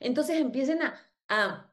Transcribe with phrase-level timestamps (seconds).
[0.00, 1.72] Entonces empiecen a, a,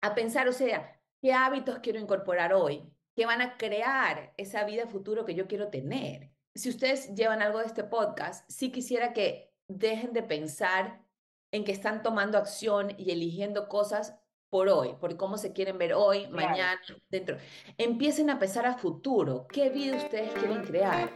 [0.00, 2.90] a pensar, o sea, ¿qué hábitos quiero incorporar hoy?
[3.14, 6.30] ¿Qué van a crear esa vida futuro que yo quiero tener?
[6.54, 11.04] Si ustedes llevan algo de este podcast, sí quisiera que dejen de pensar
[11.52, 14.18] en que están tomando acción y eligiendo cosas
[14.50, 17.38] por hoy, por cómo se quieren ver hoy, mañana, dentro.
[17.76, 19.46] Empiecen a pensar a futuro.
[19.48, 21.10] ¿Qué vida ustedes quieren crear?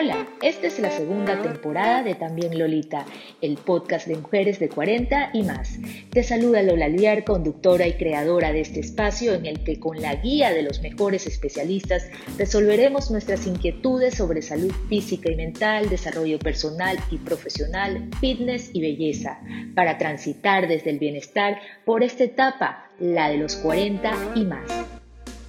[0.00, 3.04] Hola, esta es la segunda temporada de También Lolita,
[3.40, 5.76] el podcast de mujeres de 40 y más.
[6.10, 10.14] Te saluda Lola Liar, conductora y creadora de este espacio en el que con la
[10.14, 12.08] guía de los mejores especialistas
[12.38, 19.40] resolveremos nuestras inquietudes sobre salud física y mental, desarrollo personal y profesional, fitness y belleza,
[19.74, 24.70] para transitar desde el bienestar por esta etapa, la de los 40 y más.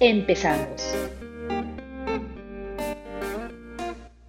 [0.00, 0.92] Empezamos.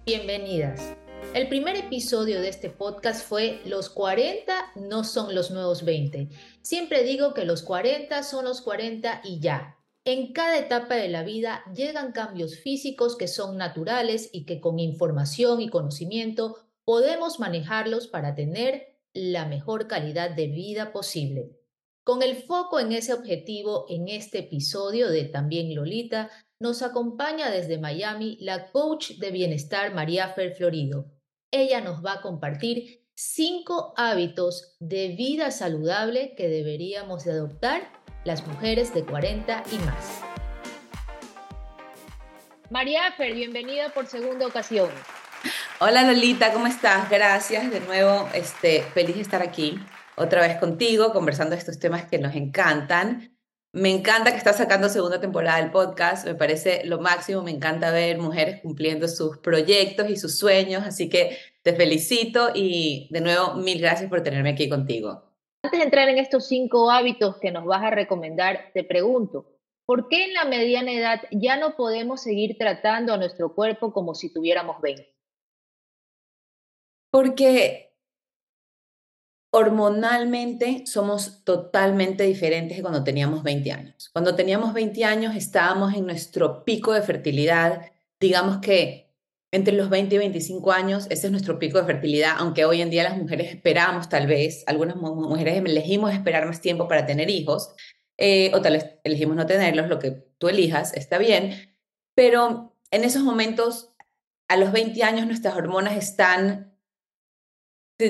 [0.04, 0.96] Bienvenidas.
[1.32, 6.28] El primer episodio de este podcast fue Los 40 no son los nuevos 20.
[6.60, 9.78] Siempre digo que los 40 son los 40 y ya.
[10.04, 14.80] En cada etapa de la vida llegan cambios físicos que son naturales y que con
[14.80, 21.52] información y conocimiento podemos manejarlos para tener la mejor calidad de vida posible.
[22.02, 26.28] Con el foco en ese objetivo, en este episodio de También Lolita,
[26.62, 31.10] nos acompaña desde Miami la coach de bienestar María Fer Florido.
[31.50, 37.90] Ella nos va a compartir cinco hábitos de vida saludable que deberíamos de adoptar
[38.24, 40.20] las mujeres de 40 y más.
[42.70, 44.88] María Fer, bienvenida por segunda ocasión.
[45.80, 47.10] Hola Lolita, ¿cómo estás?
[47.10, 49.80] Gracias de nuevo, este, feliz de estar aquí
[50.14, 53.31] otra vez contigo, conversando estos temas que nos encantan.
[53.74, 57.90] Me encanta que estás sacando segunda temporada del podcast, me parece lo máximo, me encanta
[57.90, 63.54] ver mujeres cumpliendo sus proyectos y sus sueños, así que te felicito y de nuevo
[63.54, 65.22] mil gracias por tenerme aquí contigo.
[65.62, 69.46] Antes de entrar en estos cinco hábitos que nos vas a recomendar, te pregunto,
[69.86, 74.14] ¿por qué en la mediana edad ya no podemos seguir tratando a nuestro cuerpo como
[74.14, 75.14] si tuviéramos 20?
[77.10, 77.91] Porque
[79.54, 84.08] hormonalmente somos totalmente diferentes de cuando teníamos 20 años.
[84.10, 89.12] Cuando teníamos 20 años estábamos en nuestro pico de fertilidad, digamos que
[89.50, 92.88] entre los 20 y 25 años, ese es nuestro pico de fertilidad, aunque hoy en
[92.88, 97.74] día las mujeres esperamos tal vez, algunas mujeres elegimos esperar más tiempo para tener hijos,
[98.16, 101.74] eh, o tal vez elegimos no tenerlos, lo que tú elijas está bien,
[102.14, 103.90] pero en esos momentos,
[104.48, 106.71] a los 20 años, nuestras hormonas están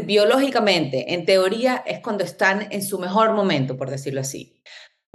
[0.01, 4.61] biológicamente, en teoría, es cuando están en su mejor momento, por decirlo así.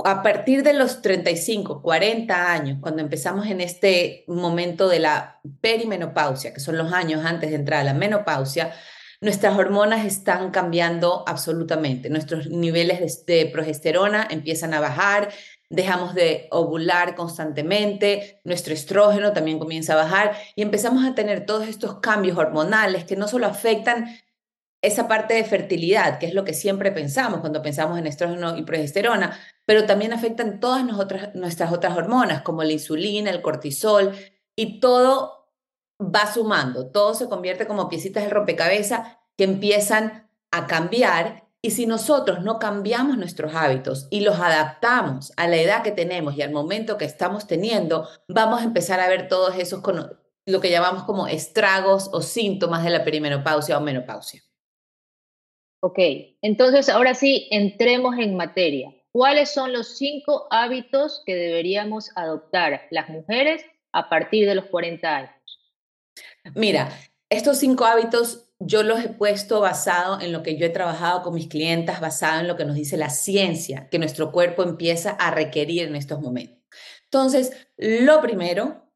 [0.03, 6.53] A partir de los 35, 40 años, cuando empezamos en este momento de la perimenopausia,
[6.53, 8.73] que son los años antes de entrar a la menopausia,
[9.21, 12.09] nuestras hormonas están cambiando absolutamente.
[12.09, 15.29] Nuestros niveles de, progesterona empiezan a bajar,
[15.69, 21.67] dejamos de ovular constantemente, nuestro estrógeno también comienza a bajar y empezamos a tener todos
[21.67, 24.15] estos cambios hormonales que no solo afectan
[24.87, 28.63] esa parte de fertilidad, que es lo que siempre pensamos cuando pensamos en estrógeno y
[28.63, 30.83] progesterona, pero también afectan todas
[31.35, 34.15] nuestras otras hormonas, como la insulina, el cortisol,
[34.55, 35.37] y todo
[35.99, 41.47] va sumando, todo se convierte como piecitas de rompecabezas que empiezan a cambiar.
[41.61, 46.35] Y si nosotros no cambiamos nuestros hábitos y los adaptamos a la edad que tenemos
[46.35, 49.81] y al momento que estamos teniendo, vamos a empezar a ver todos esos,
[50.45, 54.46] lo que llamamos como estragos o síntomas de la perimenopausia o menopausia.
[55.79, 55.99] Ok,
[56.41, 58.93] entonces ahora sí, entremos en materia.
[59.11, 65.15] ¿Cuáles son los cinco hábitos que deberíamos adoptar las mujeres a partir de los 40
[65.15, 65.31] años?
[66.55, 66.89] Mira,
[67.29, 71.35] estos cinco hábitos yo los he puesto basado en lo que yo he trabajado con
[71.35, 75.31] mis clientas, basado en lo que nos dice la ciencia, que nuestro cuerpo empieza a
[75.31, 76.57] requerir en estos momentos.
[77.03, 78.91] Entonces, lo primero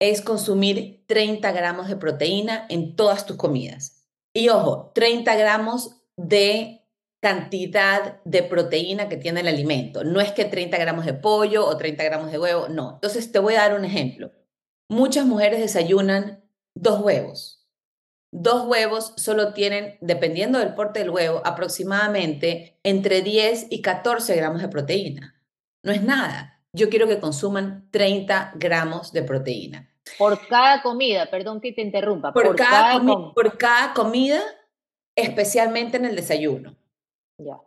[0.00, 4.06] es consumir 30 gramos de proteína en todas tus comidas.
[4.32, 6.84] Y ojo, 30 gramos de
[7.20, 10.04] cantidad de proteína que tiene el alimento.
[10.04, 12.94] No es que 30 gramos de pollo o 30 gramos de huevo, no.
[12.94, 14.32] Entonces te voy a dar un ejemplo.
[14.88, 16.42] Muchas mujeres desayunan
[16.74, 17.68] dos huevos.
[18.32, 24.62] Dos huevos solo tienen, dependiendo del porte del huevo, aproximadamente entre 10 y 14 gramos
[24.62, 25.34] de proteína.
[25.82, 26.62] No es nada.
[26.72, 29.90] Yo quiero que consuman 30 gramos de proteína.
[30.18, 32.32] Por cada comida, perdón que te interrumpa.
[32.32, 33.00] Por, cada,
[33.34, 34.40] por cada comida
[35.16, 36.76] especialmente en el desayuno.
[37.38, 37.60] Ya.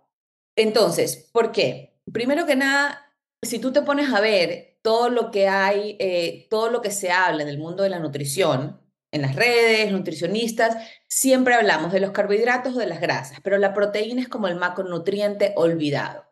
[0.55, 1.99] Entonces, ¿por qué?
[2.11, 6.69] Primero que nada, si tú te pones a ver todo lo que hay, eh, todo
[6.69, 8.81] lo que se habla en el mundo de la nutrición,
[9.11, 10.75] en las redes, nutricionistas,
[11.07, 14.55] siempre hablamos de los carbohidratos o de las grasas, pero la proteína es como el
[14.55, 16.25] macronutriente olvidado.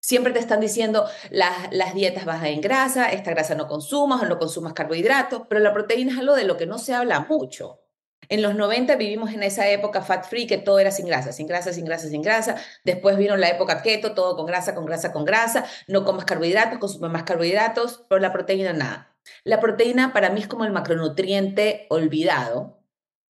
[0.00, 4.26] Siempre te están diciendo las, las dietas bajas en grasa, esta grasa no consumas o
[4.26, 7.80] no consumas carbohidratos, pero la proteína es algo de lo que no se habla mucho.
[8.28, 11.46] En los 90 vivimos en esa época fat free que todo era sin grasa, sin
[11.46, 12.56] grasa, sin grasa, sin grasa.
[12.84, 15.64] Después vino la época keto, todo con grasa, con grasa, con grasa.
[15.86, 19.16] No comas carbohidratos, consume más carbohidratos, pero la proteína nada.
[19.44, 22.82] La proteína para mí es como el macronutriente olvidado.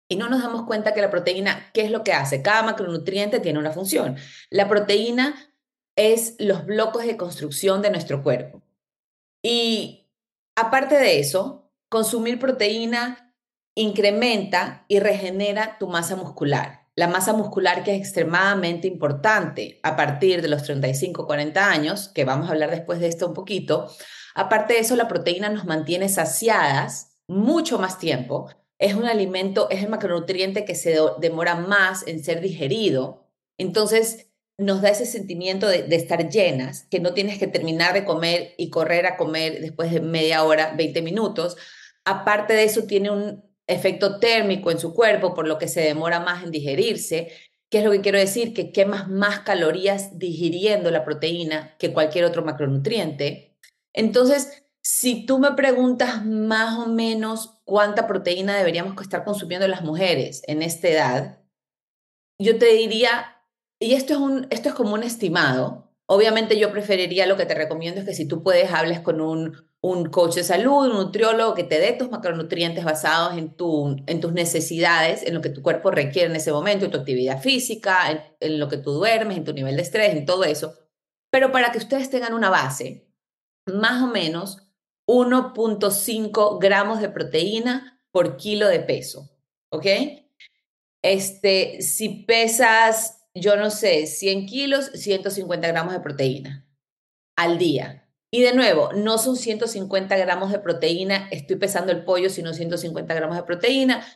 [0.09, 2.43] Y no nos damos cuenta que la proteína, ¿qué es lo que hace?
[2.43, 4.17] Cada macronutriente tiene una función.
[4.51, 5.35] La proteína
[5.97, 8.63] es los bloques de construcción de nuestro cuerpo.
[9.43, 10.09] Y
[10.57, 13.28] aparte de eso, consumir proteína
[13.79, 16.89] incrementa y regenera tu masa muscular.
[16.97, 22.25] La masa muscular que es extremadamente importante a partir de los 35, 40 años, que
[22.25, 23.89] vamos a hablar después de esto un poquito.
[24.35, 28.51] Aparte de eso, la proteína nos mantiene saciadas mucho más tiempo.
[28.81, 33.29] Es un alimento, es el macronutriente que se demora más en ser digerido.
[33.59, 34.27] Entonces,
[34.57, 38.55] nos da ese sentimiento de, de, estar llenas, que no tienes que terminar de comer
[38.59, 41.57] y correr a comer después de media hora, 20 minutos.
[42.05, 46.19] Aparte de eso, tiene un efecto térmico en su cuerpo, por lo que se demora
[46.19, 47.31] más en digerirse.
[47.71, 48.55] ¿Qué es lo que quiero decir?
[48.55, 53.57] Que quemas más calorías digiriendo la proteína que cualquier otro macronutriente.
[53.93, 60.43] Entonces, si tú me preguntas más o menos cuánta proteína deberíamos estar consumiendo las mujeres
[60.47, 61.39] en esta edad,
[62.39, 63.37] yo te diría,
[63.79, 67.55] y esto es, un, esto es como un estimado, obviamente yo preferiría, lo que te
[67.55, 71.55] recomiendo es que si tú puedes, hables con un un coach de salud, un nutriólogo
[71.55, 75.63] que te dé tus macronutrientes basados en, tu, en tus necesidades, en lo que tu
[75.63, 79.45] cuerpo requiere en ese momento, en tu actividad física, en, lo que tú duermes, en
[79.45, 80.75] tu nivel de estrés, en todo eso.
[81.31, 83.09] Pero para que ustedes tengan una base,
[83.67, 84.69] más o menos
[85.07, 89.31] 1.5 gramos de proteína por kilo de peso,
[89.71, 89.87] ¿ok?
[91.03, 96.67] Este, si pesas, yo no sé, 100 kilos, 150 gramos de proteína
[97.37, 98.08] al día.
[98.31, 103.15] Y de nuevo, no son 150 gramos de proteína, estoy pesando el pollo, sino 150
[103.15, 104.07] gramos de proteína.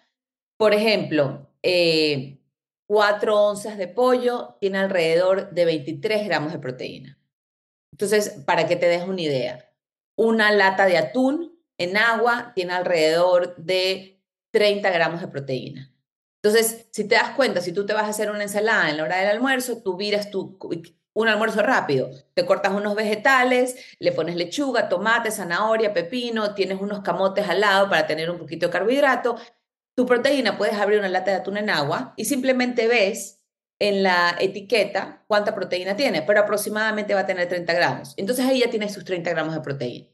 [0.58, 2.38] Por ejemplo, eh,
[2.86, 7.18] 4 onzas de pollo tiene alrededor de 23 gramos de proteína.
[7.92, 9.70] Entonces, para que te des una idea,
[10.16, 15.92] una lata de atún en agua tiene alrededor de 30 gramos de proteína.
[16.42, 19.04] Entonces, si te das cuenta, si tú te vas a hacer una ensalada en la
[19.04, 20.58] hora del almuerzo, tú viras tu
[21.14, 22.10] un almuerzo rápido.
[22.34, 27.88] Te cortas unos vegetales, le pones lechuga, tomate, zanahoria, pepino, tienes unos camotes al lado
[27.88, 29.36] para tener un poquito de carbohidrato.
[29.94, 33.42] Tu proteína puedes abrir una lata de atún en agua y simplemente ves
[33.78, 38.14] en la etiqueta cuánta proteína tiene, pero aproximadamente va a tener 30 gramos.
[38.16, 40.08] Entonces ahí ya tienes sus 30 gramos de proteína.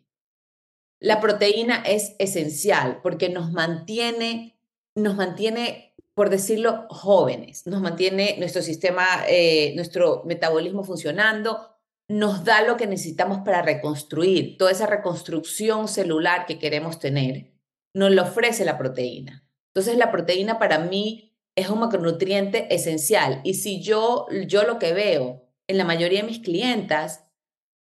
[1.00, 4.58] La proteína es esencial porque nos mantiene,
[4.96, 5.87] nos mantiene
[6.18, 11.76] por decirlo, jóvenes, nos mantiene nuestro sistema, eh, nuestro metabolismo funcionando,
[12.08, 17.52] nos da lo que necesitamos para reconstruir, toda esa reconstrucción celular que queremos tener,
[17.94, 19.48] nos lo ofrece la proteína.
[19.68, 24.92] Entonces la proteína para mí es un macronutriente esencial y si yo, yo lo que
[24.94, 27.30] veo en la mayoría de mis clientas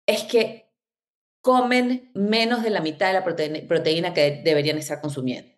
[0.08, 0.72] es que
[1.40, 5.54] comen menos de la mitad de la proteína, proteína que deberían estar consumiendo.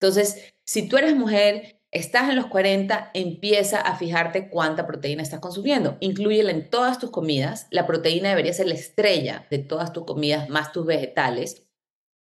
[0.00, 5.40] Entonces, si tú eres mujer, estás en los 40, empieza a fijarte cuánta proteína estás
[5.40, 5.96] consumiendo.
[6.00, 7.66] Incluyela en todas tus comidas.
[7.70, 11.66] La proteína debería ser la estrella de todas tus comidas, más tus vegetales.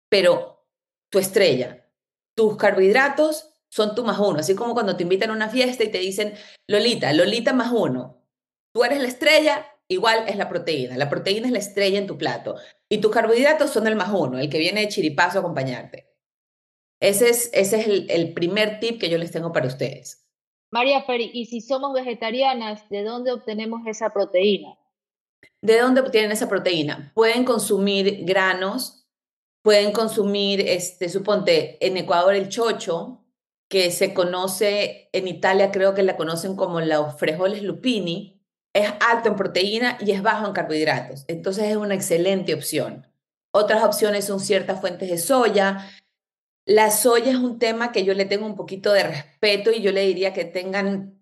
[0.09, 0.65] Pero
[1.11, 1.87] tu estrella,
[2.35, 4.39] tus carbohidratos son tu más uno.
[4.39, 6.33] Así como cuando te invitan a una fiesta y te dicen,
[6.67, 8.25] Lolita, Lolita más uno.
[8.73, 10.97] Tú eres la estrella, igual es la proteína.
[10.97, 12.55] La proteína es la estrella en tu plato.
[12.89, 16.10] Y tus carbohidratos son el más uno, el que viene de chiripazo a acompañarte.
[17.01, 20.23] Ese es, ese es el, primer tip que yo les tengo para ustedes.
[20.71, 24.77] María Feri, y si somos vegetarianas, ¿de dónde obtenemos esa proteína?
[25.61, 27.11] ¿De dónde obtienen esa proteína?
[27.15, 29.07] Pueden consumir granos,
[29.63, 33.25] pueden consumir, este, suponte, en Ecuador el chocho,
[33.67, 38.41] que se conoce, en Italia creo que la conocen como los frijoles lupini,
[38.73, 41.25] es alto en proteína y es bajo en carbohidratos.
[41.27, 43.07] Entonces es una excelente opción.
[43.53, 45.89] Otras opciones son ciertas fuentes de soya,
[46.65, 49.91] la soya es un tema que yo le tengo un poquito de respeto y yo
[49.91, 51.19] le diría que tengan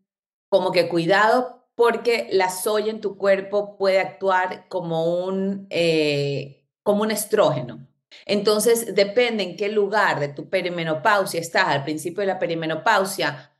[0.50, 7.04] como que cuidado porque la soya en tu cuerpo puede actuar como un, eh, como
[7.04, 7.88] un estrógeno.
[8.26, 11.68] Entonces, depende en qué lugar de tu perimenopausia estás.
[11.68, 13.54] Al principio de la perimenopausia,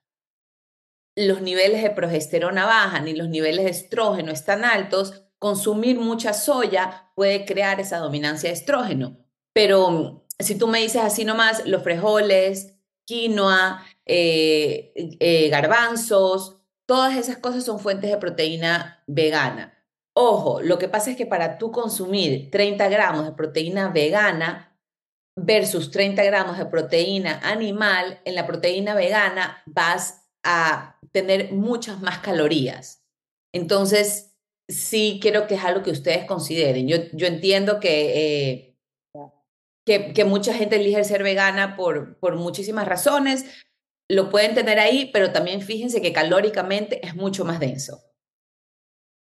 [1.16, 5.24] los niveles de progesterona bajan y los niveles de estrógeno están altos.
[5.38, 9.18] Consumir mucha soya puede crear esa dominancia de estrógeno.
[9.54, 17.38] Pero si tú me dices así nomás, los frijoles, quinoa, eh, eh, garbanzos, todas esas
[17.38, 19.76] cosas son fuentes de proteína vegana.
[20.14, 24.78] Ojo, lo que pasa es que para tú consumir 30 gramos de proteína vegana
[25.36, 32.20] versus 30 gramos de proteína animal, en la proteína vegana vas a tener muchas más
[32.20, 33.04] calorías.
[33.54, 34.36] Entonces,
[34.68, 36.88] sí quiero que es algo que ustedes consideren.
[36.88, 38.69] Yo, entiendo que, eh,
[39.90, 43.66] que, que, mucha gente elige ser vegana por, por muchísimas razones,
[44.08, 47.98] lo pueden tener ahí, pero también fíjense que calóricamente es mucho más denso.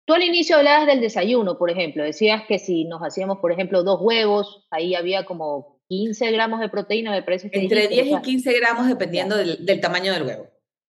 [0.06, 3.82] Tú al inicio hablabas del desayuno, por ejemplo, decías que si nos hacíamos, por ejemplo,
[3.84, 7.58] dos huevos, ahí había como 15 gramos de proteína, me parece que...
[7.58, 10.46] Entre 10 y 15 gramos dependiendo del, del tamaño del huevo.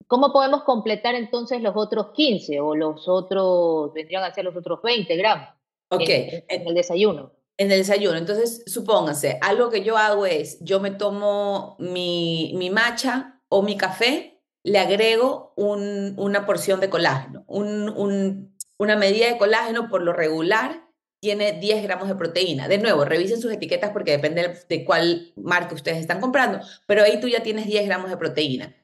[0.08, 4.82] ¿Cómo podemos completar entonces los otros 15 o los otros, vendrían a ser los otros
[4.82, 5.48] 20 gramos?
[5.90, 6.10] Ok.
[6.10, 7.32] En, en, el desayuno.
[7.62, 8.18] En el desayuno.
[8.18, 13.78] Entonces, supónganse, algo que yo hago es, yo me tomo mi, mi matcha o mi
[13.78, 17.44] café, le agrego un, una porción de colágeno.
[17.48, 20.88] Un, un, una medida de colágeno por lo regular
[21.20, 22.68] tiene 10 gramos de proteína.
[22.68, 27.20] De nuevo, revisen sus etiquetas porque depende de cuál marca ustedes están comprando, pero ahí
[27.20, 28.76] tú ya tienes 10 gramos de proteína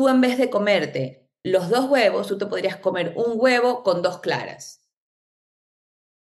[0.00, 4.00] tú en vez de comerte los dos huevos, tú te podrías comer un huevo con
[4.00, 4.79] dos claras.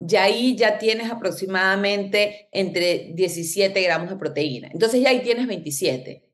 [0.07, 4.69] Y ahí ya tienes aproximadamente entre 17 gramos de proteína.
[4.71, 6.25] Entonces ya ahí tienes 27.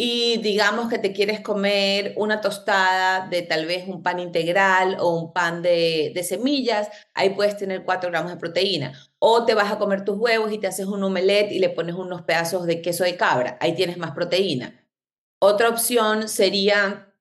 [0.00, 5.18] Y digamos que te quieres comer una tostada de tal vez un pan integral o
[5.18, 8.92] un pan de, de semillas, ahí puedes tener 4 gramos de proteína.
[9.18, 11.96] O te vas a comer tus huevos y te haces un omelette y le pones
[11.96, 14.84] unos pedazos de queso de cabra, ahí tienes más proteína.
[15.40, 17.12] Otra opción sería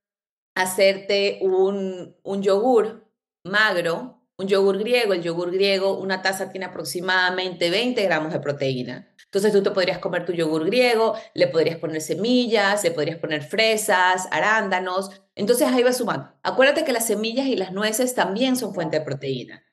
[0.56, 3.08] hacerte un, un yogur
[3.44, 5.14] magro, un yogur griego.
[5.14, 9.08] El yogur griego, una taza tiene aproximadamente 20 gramos de proteína.
[9.26, 13.44] Entonces tú te podrías comer tu yogur griego, le podrías poner semillas, le podrías poner
[13.44, 15.10] fresas, arándanos.
[15.36, 16.32] Entonces ahí va sumando.
[16.44, 19.64] Acuérdate que las semillas y las nueces también son fuente de proteína.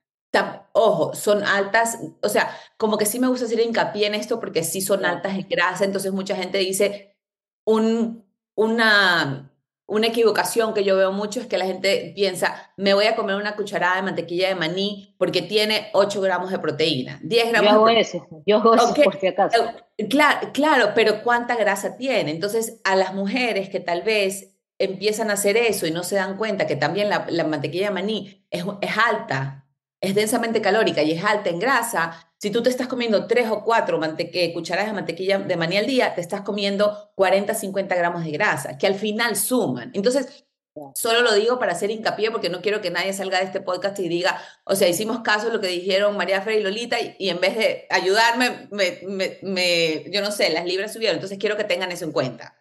[0.73, 4.65] Ojo, son altas, o sea, como que sí me gusta hacer hincapié en esto porque
[4.65, 7.17] sí son altas en grasa, entonces mucha gente dice
[7.65, 8.25] un
[8.57, 9.53] una,
[9.95, 13.37] una equivocación que yo veo mucho es que la gente piensa, me voy a comer
[13.37, 17.77] una cucharada de mantequilla de maní porque tiene 8 gramos de proteína, 10 gramos yo
[17.77, 19.65] hago de eso, yo hago eso por si acaso.
[19.97, 22.33] Eh, claro, claro, pero ¿cuánta grasa tiene?
[22.33, 26.37] Entonces, a las mujeres que tal vez empiezan a hacer eso y no se dan
[26.37, 29.64] cuenta que también la, la mantequilla de maní es, es alta
[30.05, 33.65] es densamente calórica y es alta en grasa, si tú te estás comiendo tres o
[33.65, 33.99] cuatro
[34.53, 38.77] cucharadas de mantequilla de maní al día, te estás comiendo 40, 50 gramos de grasa,
[38.77, 39.91] que al final suman.
[39.95, 40.45] Entonces,
[40.95, 43.99] solo lo digo para hacer hincapié porque no quiero que nadie salga de este podcast
[44.01, 47.31] y diga, o sea, hicimos caso de lo que dijeron María Fer y Lolita y,
[47.31, 49.01] en vez de ayudarme, me,
[49.43, 51.17] me, yo no sé, las libras subieron.
[51.17, 52.55] Entonces, quiero que tengan eso en cuenta.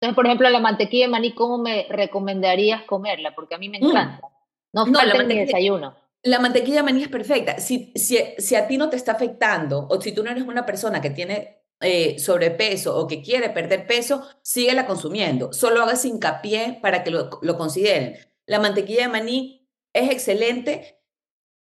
[0.00, 3.34] Entonces, por ejemplo, la mantequilla de maní, ¿cómo me recomendarías comerla?
[3.34, 3.84] Porque a mí me mm.
[3.84, 4.28] encanta.
[4.72, 6.03] No, no falta mi desayuno.
[6.24, 7.58] La mantequilla de maní es perfecta.
[7.60, 10.64] Si, si, si, a ti no te está afectando o si tú no eres una
[10.64, 15.52] persona que tiene eh, sobrepeso o que quiere perder peso, síguela consumiendo.
[15.52, 18.16] Solo hagas hincapié para que lo, lo consideren.
[18.46, 20.98] La mantequilla de maní es excelente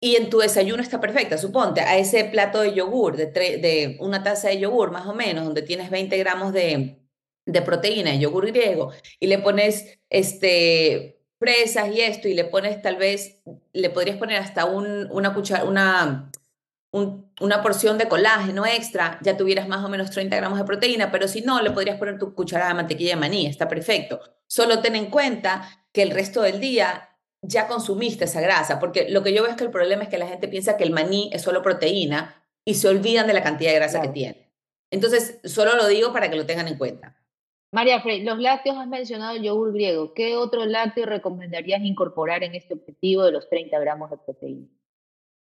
[0.01, 1.37] y en tu desayuno está perfecta.
[1.39, 5.45] Suponte a ese plato de yogur, de, de una taza de yogur más o menos,
[5.45, 6.99] donde tienes 20 gramos de,
[7.45, 12.83] de proteína, de yogur griego, y le pones este fresas y esto, y le pones
[12.83, 13.41] tal vez,
[13.73, 16.31] le podrías poner hasta un, una cuchara, una,
[16.93, 21.29] una porción de colágeno extra, ya tuvieras más o menos 30 gramos de proteína, pero
[21.29, 24.21] si no, le podrías poner tu cucharada de mantequilla de maní, está perfecto.
[24.47, 27.09] Solo ten en cuenta que el resto del día
[27.43, 30.19] ya consumiste esa grasa, porque lo que yo veo es que el problema es que
[30.19, 33.71] la gente piensa que el maní es solo proteína y se olvidan de la cantidad
[33.71, 34.53] de grasa que tiene.
[34.91, 37.18] Entonces, solo lo digo para que lo tengan en cuenta.
[37.71, 40.15] María Frey, los lácteos has mencionado el yogur griego.
[40.15, 44.67] ¿Qué otro lácteo recomendarías incorporar en este objetivo de los 30 gramos de proteína?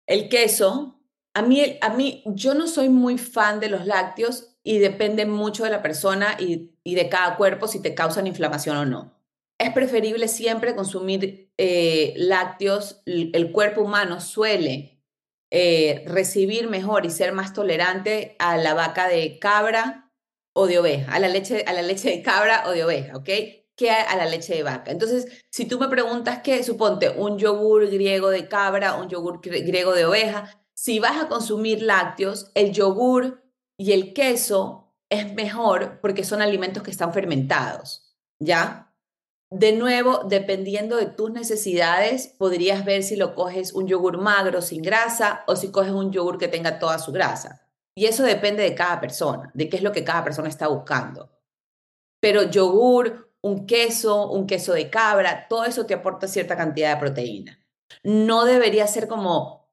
[0.05, 0.99] El queso.
[1.33, 5.63] A mí, a mí, yo no soy muy fan de los lácteos y depende mucho
[5.63, 9.13] de la persona y, de cada cuerpo si te causan inflamación o no.
[9.57, 13.01] Es preferible siempre consumir eh, lácteos.
[13.05, 15.01] El cuerpo humano suele
[15.49, 20.02] eh, recibir mejor y ser más tolerante a la vaca de cabra
[20.53, 23.29] o de oveja, a la leche, a la leche de cabra o de oveja, ¿ok?
[23.75, 24.91] Que a, la leche de vaca.
[24.91, 29.93] Entonces, si tú me preguntas qué, suponte un yogur griego de cabra, un yogur griego
[29.93, 33.43] de oveja, si vas a consumir lácteos, el yogur
[33.77, 38.93] y el queso es mejor porque son alimentos que están fermentados, ¿ya?
[39.49, 44.81] De nuevo, dependiendo de tus necesidades, podrías ver si lo coges un yogur magro sin
[44.81, 47.62] grasa o si coges un yogur que tenga toda su grasa.
[47.95, 51.29] Y eso depende de cada persona, de qué es lo que cada persona está buscando.
[52.19, 56.99] pero yogur, un queso, un queso de cabra, todo eso te aporta cierta cantidad de
[56.99, 57.59] proteína.
[58.03, 59.69] No debería ser como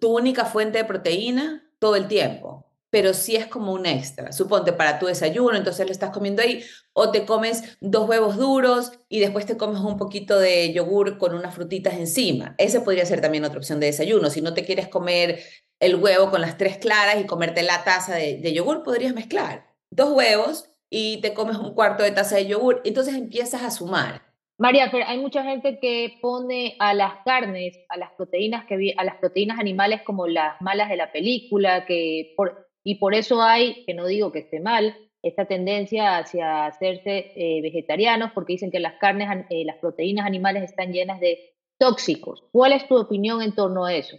[0.00, 2.63] tu única fuente de proteína todo el tiempo,
[2.94, 4.30] pero sí es como un extra.
[4.30, 8.92] Suponte para tu desayuno, entonces le estás comiendo ahí, o te comes dos huevos duros
[9.08, 12.54] y después te comes un poquito de yogur con unas frutitas encima.
[12.56, 14.30] Esa podría ser también otra opción de desayuno.
[14.30, 15.40] Si no te quieres comer
[15.80, 19.66] el huevo con las tres claras y comerte la taza de, de yogur, podrías mezclar
[19.90, 24.22] dos huevos y te comes un cuarto de taza de yogur, entonces empiezas a sumar.
[24.56, 29.02] María, pero hay mucha gente que pone a las carnes, a las proteínas que a
[29.02, 33.84] las proteínas animales como las malas de la película, que por, y por eso hay,
[33.86, 38.78] que no digo que esté mal, esta tendencia hacia hacerse eh, vegetarianos, porque dicen que
[38.78, 42.44] las carnes, eh, las proteínas animales están llenas de tóxicos.
[42.52, 44.18] ¿Cuál es tu opinión en torno a eso?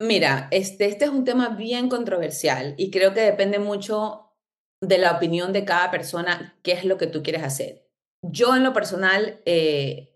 [0.00, 4.32] Mira, este, este es un tema bien controversial y creo que depende mucho
[4.80, 7.88] de la opinión de cada persona, qué es lo que tú quieres hacer.
[8.22, 10.07] Yo en lo personal, eh,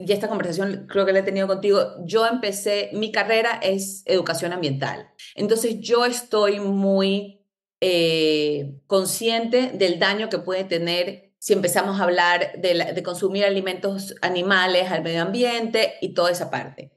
[0.00, 4.54] y esta conversación creo que la he tenido contigo, yo empecé, mi carrera es educación
[4.54, 5.10] ambiental.
[5.34, 7.46] Entonces yo estoy muy
[7.82, 14.14] eh, consciente del daño que puede tener si empezamos a hablar de, de consumir alimentos
[14.22, 16.92] animales al medio ambiente y toda esa parte.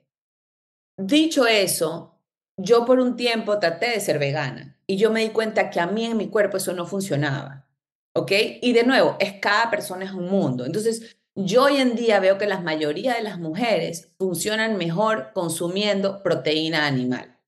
[0.97, 2.21] Dicho eso,
[2.55, 5.87] yo por un tiempo traté de ser vegana y yo me di cuenta que a
[5.87, 7.67] mí en mi cuerpo eso no funcionaba.
[8.15, 8.31] ¿Ok?
[8.61, 10.65] Y de nuevo, es cada persona es un mundo.
[10.65, 16.21] Entonces, yo hoy en día veo que la mayoría de las mujeres funcionan mejor consumiendo
[16.21, 17.39] proteína animal.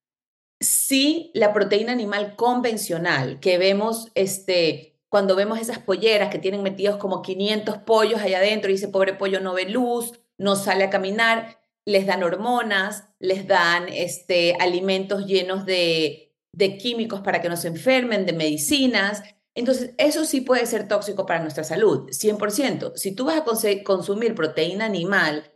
[0.60, 6.96] Sí, la proteína animal convencional que vemos este, cuando vemos esas polleras que tienen metidos
[6.96, 10.90] como 500 pollos allá adentro y ese pobre pollo no ve luz, no sale a
[10.90, 16.32] caminar, les dan hormonas, les dan este, alimentos llenos de
[16.80, 19.22] químicos para que nos enfermen, de medicinas.
[19.56, 22.92] Entonces, eso sí puede ser tóxico para nuestra salud, 100%.
[22.94, 23.44] Si tú vas a
[23.82, 25.50] consumir proteína animal,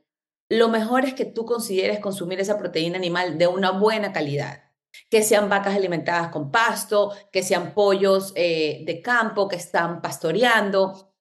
[0.49, 4.65] lo mejor es que tú consideres consumir esa proteína animal de una buena calidad.
[5.11, 11.15] Que sean vacas alimentadas con pasto, que sean pollos eh, de campo que están pastoreando.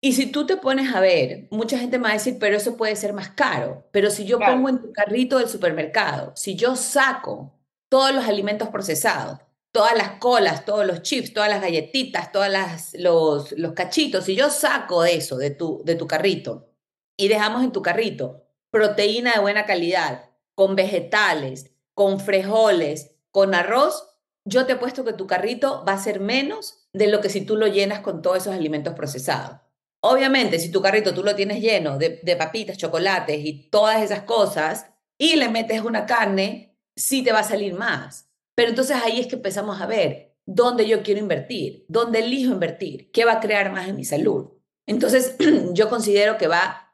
[0.00, 2.76] Y si tú te pones a ver, mucha gente me va a decir, pero eso
[2.76, 3.88] puede ser más caro.
[3.92, 7.58] Pero si yo pongo en tu carrito del supermercado, si yo saco
[7.88, 9.38] todos los alimentos procesados,
[9.72, 12.48] todas las colas, todos los chips, todas las galletitas, todos
[12.94, 16.70] los, los cachitos, si yo saco eso de tu, de tu carrito
[17.16, 24.04] y dejamos en tu carrito proteína de buena calidad, con vegetales, con frijoles, con arroz,
[24.44, 27.42] yo te he puesto que tu carrito va a ser menos de lo que si
[27.42, 29.58] tú lo llenas con todos esos alimentos procesados.
[30.00, 34.22] Obviamente, si tu carrito tú lo tienes lleno de, de papitas, chocolates y todas esas
[34.22, 34.86] cosas,
[35.18, 38.27] y le metes una carne, sí te va a salir más.
[38.58, 43.08] Pero entonces ahí es que empezamos a ver dónde yo quiero invertir, dónde elijo invertir,
[43.12, 44.50] qué va a crear más en mi salud.
[44.84, 45.36] Entonces
[45.74, 46.92] yo considero que va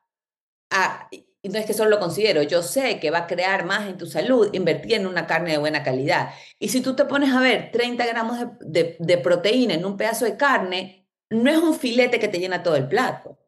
[0.71, 1.09] a,
[1.43, 4.05] no es que solo lo considero, yo sé que va a crear más en tu
[4.05, 6.35] salud invertir en una carne de buena calidad.
[6.59, 10.27] Y si tú te pones a ver 30 gramos de, de proteína en un pedazo
[10.27, 13.39] de carne, no es un filete que te llena todo el plato.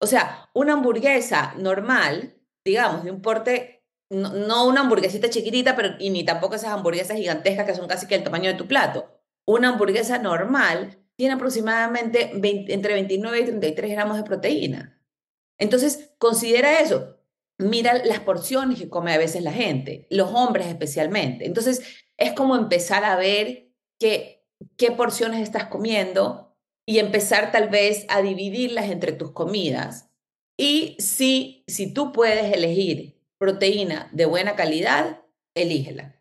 [0.00, 3.79] O sea, una hamburguesa normal, digamos, de un porte
[4.10, 8.16] no, una hamburguesita chiquitita, pero y ni tampoco esas hamburguesas gigantescas que son casi que
[8.16, 9.08] el tamaño de tu plato.
[9.46, 12.32] Una hamburguesa normal tiene aproximadamente
[12.72, 15.00] entre 29 y 33 gramos de proteína.
[15.58, 17.18] Entonces, considera eso.
[17.58, 21.46] Mira las porciones que come a veces la gente, los hombres especialmente.
[21.46, 21.82] Entonces,
[22.16, 24.46] es como empezar a ver qué,
[24.76, 30.08] qué porciones estás comiendo y empezar tal vez a dividirlas entre tus comidas.
[30.56, 35.22] Y si, si tú puedes elegir proteína de buena calidad,
[35.54, 36.14] elígela.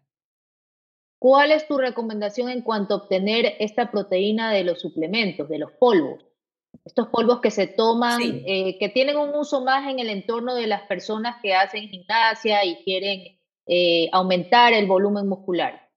[1.20, 5.72] ¿Cuál es tu recomendación en cuanto a obtener esta proteína de los suplementos, de los
[5.74, 6.26] polvos?
[6.86, 10.68] Estos polvos que se toman, eh, que tienen un uso más en el entorno de
[10.68, 15.90] las personas que hacen gimnasia y quieren eh, aumentar el volumen muscular.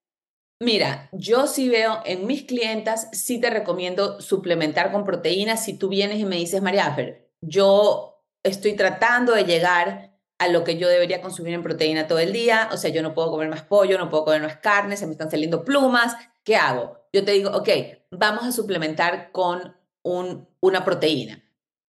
[0.61, 5.65] Mira, yo sí veo en mis clientas, sí te recomiendo suplementar con proteínas.
[5.65, 10.12] Si tú vienes y me dices, María Fer, yo estoy tratando de llegar
[10.43, 13.15] a lo que yo debería consumir en proteína todo el día, o sea, yo no
[13.15, 16.57] puedo comer más pollo, no puedo comer más carne, se me están saliendo plumas, ¿qué
[16.57, 16.99] hago?
[17.13, 17.69] Yo te digo, ok,
[18.11, 21.45] vamos a suplementar con un, una proteína.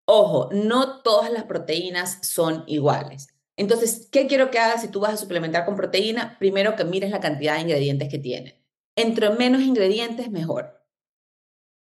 [0.06, 3.28] Ojo, no todas las proteínas son iguales.
[3.56, 6.38] Entonces, ¿qué quiero que hagas si tú vas a suplementar con proteína?
[6.38, 8.64] Primero que mires la cantidad de ingredientes que tiene.
[8.96, 10.83] Entre menos ingredientes, mejor.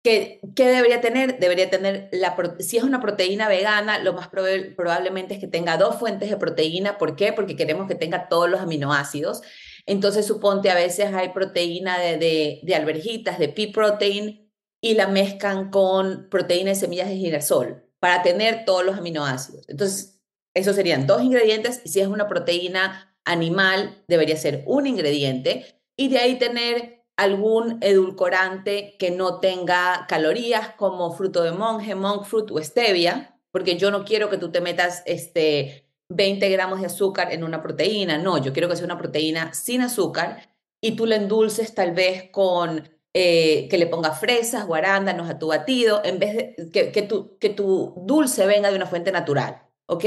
[0.07, 1.40] ¿Qué, debería tener?
[1.40, 5.97] Debería tener, la, si es una proteína vegana, lo más probablemente es que tenga dos
[5.97, 6.97] fuentes de proteína.
[6.97, 7.33] ¿Por qué?
[7.33, 9.42] Porque queremos que tenga todos los aminoácidos.
[9.85, 14.49] Entonces, suponte, a veces hay proteína de, de, de alberjitas, de pea protein,
[14.81, 19.69] y la mezclan con proteína de semillas de girasol para tener todos los aminoácidos.
[19.69, 20.21] Entonces,
[20.55, 26.09] esos serían dos ingredientes y si es una proteína animal, debería ser un ingrediente y
[26.09, 32.50] de ahí tener algún edulcorante que no tenga calorías como fruto de monje, monk fruit
[32.50, 37.33] o stevia, porque yo no quiero que tú te metas este 20 gramos de azúcar
[37.33, 41.16] en una proteína, no, yo quiero que sea una proteína sin azúcar y tú la
[41.16, 46.18] endulces tal vez con eh, que le pongas fresas o arándanos a tu batido, en
[46.18, 50.05] vez de que, que, tu, que tu dulce venga de una fuente natural, ¿ok?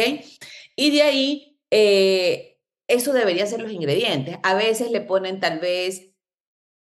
[0.76, 4.38] Y de ahí, eh, eso debería ser los ingredientes.
[4.43, 6.09] A veces le ponen tal vez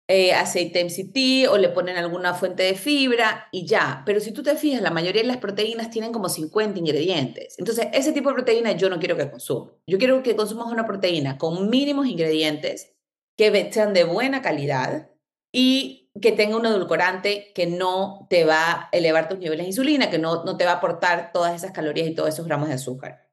[0.07, 4.03] eh, aceite MCT o le ponen alguna fuente de fibra y ya.
[4.05, 7.55] Pero si tú te fijas, la mayoría de las proteínas tienen como 50 ingredientes.
[7.57, 9.71] Entonces, ese tipo de proteína yo no quiero que consuma.
[9.87, 12.93] Yo quiero que consumas una proteína con mínimos ingredientes
[13.37, 15.09] que sean de buena calidad
[15.51, 20.09] y que tenga un edulcorante que no te va a elevar tus niveles de insulina,
[20.09, 22.75] que no, no te va a aportar todas esas calorías y todos esos gramos de
[22.75, 23.29] azúcar.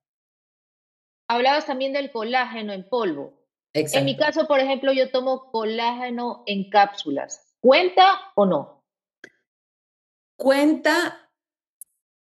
[1.28, 3.41] Hablabas también del colágeno en polvo.
[3.74, 7.54] En mi caso, por ejemplo, yo tomo colágeno en cápsulas.
[7.60, 8.84] ¿Cuenta o no?
[10.36, 11.30] Cuenta,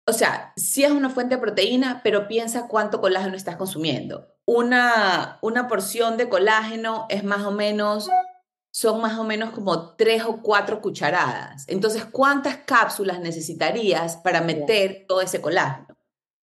[0.07, 4.33] o sea, sí es una fuente de proteína, pero piensa cuánto colágeno estás consumiendo.
[4.45, 8.09] Una, una porción de colágeno es más o menos,
[8.71, 11.65] son más o menos como tres o cuatro cucharadas.
[11.67, 15.97] Entonces, ¿cuántas cápsulas necesitarías para meter todo ese colágeno?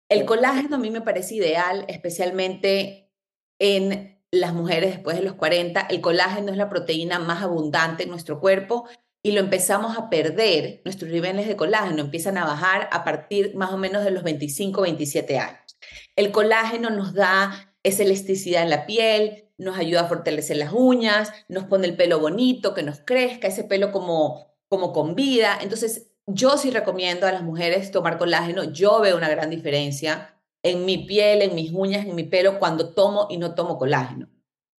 [0.10, 3.12] El colágeno a mí me parece ideal, especialmente
[3.60, 8.10] en las mujeres después de los 40, el colágeno es la proteína más abundante en
[8.10, 8.88] nuestro cuerpo
[9.24, 13.72] y lo empezamos a perder, nuestros niveles de colágeno empiezan a bajar a partir más
[13.74, 15.78] o menos de los 25, 27 años.
[16.16, 21.32] El colágeno nos da esa elasticidad en la piel, nos ayuda a fortalecer las uñas,
[21.48, 25.58] nos pone el pelo bonito, que nos crezca, ese pelo como, como con vida.
[25.62, 30.37] Entonces, yo sí recomiendo a las mujeres tomar colágeno, yo veo una gran diferencia
[30.68, 34.30] en mi piel, en mis uñas, en mi pelo cuando tomo y no tomo colágeno.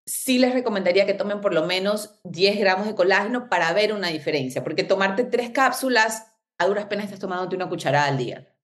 [0.07, 4.09] Sí les recomendaría que tomen por lo menos 10 gramos de colágeno para ver una
[4.09, 6.27] diferencia, porque tomarte tres cápsulas,
[6.59, 8.55] a duras penas estás tomándote una cucharada al día.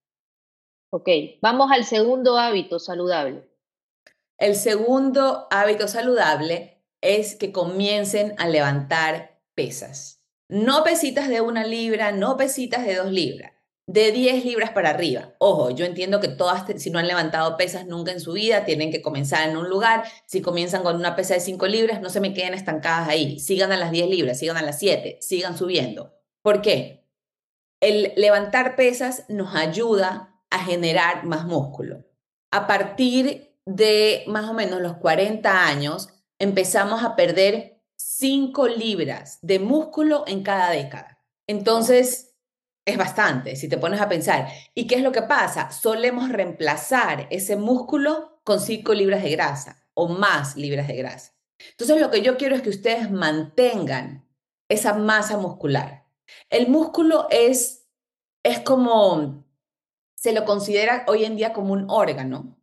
[0.91, 1.09] Ok,
[1.41, 3.49] vamos al segundo hábito saludable.
[4.39, 10.23] El segundo hábito saludable es que comiencen a levantar pesas.
[10.49, 13.54] No pesitas de una libra, no pesitas de dos libras
[13.87, 15.35] de 10 libras para arriba.
[15.39, 18.91] Ojo, yo entiendo que todas, si no han levantado pesas nunca en su vida, tienen
[18.91, 20.05] que comenzar en un lugar.
[20.27, 23.39] Si comienzan con una pesa de 5 libras, no se me queden estancadas ahí.
[23.39, 26.15] Sigan a las 10 libras, sigan a las 7, sigan subiendo.
[26.43, 27.05] ¿Por qué?
[27.81, 32.05] El levantar pesas nos ayuda a generar más músculo.
[32.51, 39.59] A partir de más o menos los 40 años, empezamos a perder 5 libras de
[39.59, 41.23] músculo en cada década.
[41.47, 42.34] Entonces,
[42.85, 44.49] es bastante, si te pones a pensar.
[44.75, 45.71] ¿Y qué es lo que pasa?
[45.71, 51.33] Solemos reemplazar ese músculo con 5 libras de grasa o más libras de grasa.
[51.71, 54.29] Entonces lo que yo quiero es que ustedes mantengan
[54.69, 56.07] esa masa muscular.
[56.51, 57.87] El músculo es,
[58.43, 59.45] es como,
[60.15, 62.59] se lo considera hoy en día como un órgano.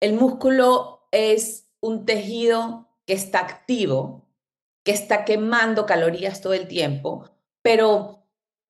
[0.00, 4.28] El músculo es un tejido que está activo,
[4.84, 7.28] que está quemando calorías todo el tiempo,
[7.62, 8.19] pero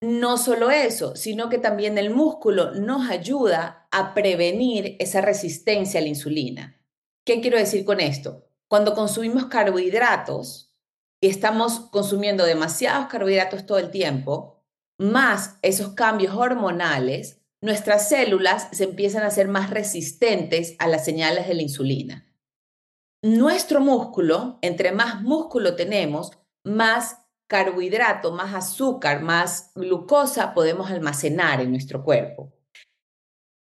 [0.00, 6.02] no solo eso, sino que también el músculo nos ayuda a prevenir esa resistencia a
[6.02, 6.80] la insulina.
[7.26, 8.46] ¿Qué quiero decir con esto?
[8.68, 10.74] Cuando consumimos carbohidratos
[11.20, 14.64] y estamos consumiendo demasiados carbohidratos todo el tiempo,
[14.98, 21.46] más esos cambios hormonales, nuestras células se empiezan a ser más resistentes a las señales
[21.46, 22.26] de la insulina.
[23.22, 26.32] Nuestro músculo, entre más músculo tenemos,
[26.64, 27.18] más
[27.50, 32.52] carbohidrato, más azúcar, más glucosa podemos almacenar en nuestro cuerpo.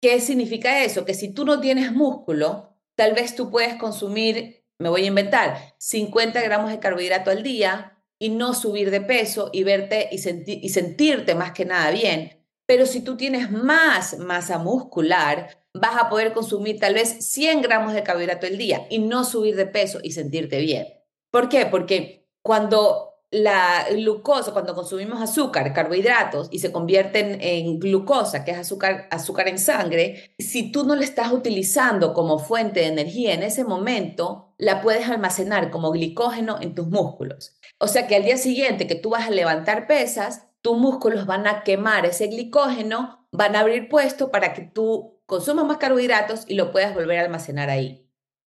[0.03, 1.05] ¿Qué significa eso?
[1.05, 5.77] Que si tú no tienes músculo, tal vez tú puedes consumir, me voy a inventar,
[5.79, 10.69] 50 gramos de carbohidrato al día y no subir de peso y verte y, y
[10.71, 12.45] sentirte más que nada bien.
[12.67, 17.93] Pero si tú tienes más masa muscular, vas a poder consumir tal vez 100 gramos
[17.93, 20.89] de carbohidrato al día y no subir de peso y sentirte bien.
[21.31, 21.67] ¿Por qué?
[21.67, 28.59] Porque cuando la glucosa, cuando consumimos azúcar, carbohidratos, y se convierten en glucosa, que es
[28.59, 33.43] azúcar, azúcar en sangre, si tú no la estás utilizando como fuente de energía en
[33.43, 37.59] ese momento, la puedes almacenar como glicógeno en tus músculos.
[37.79, 41.47] O sea que al día siguiente que tú vas a levantar pesas, tus músculos van
[41.47, 46.55] a quemar ese glicógeno, van a abrir puesto para que tú consumas más carbohidratos y
[46.55, 48.09] lo puedas volver a almacenar ahí.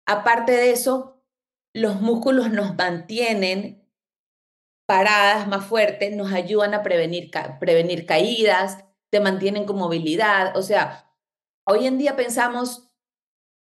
[0.05, 1.23] Aparte de eso,
[1.73, 3.80] los músculos nos mantienen
[4.91, 10.57] paradas, más fuertes, nos ayudan a prevenir, prevenir caídas, te mantienen con movilidad.
[10.57, 11.09] O sea,
[11.65, 12.91] hoy en día pensamos,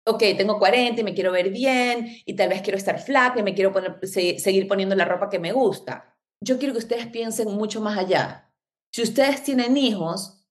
[0.06, 3.44] ok, tengo 40 y me quiero ver bien y tal vez quiero estar flaca y
[3.44, 6.18] me quiero poner, seguir poniendo la ropa que me gusta.
[6.42, 8.52] Yo quiero que ustedes piensen mucho más allá.
[8.92, 10.45] Si ustedes tienen hijos,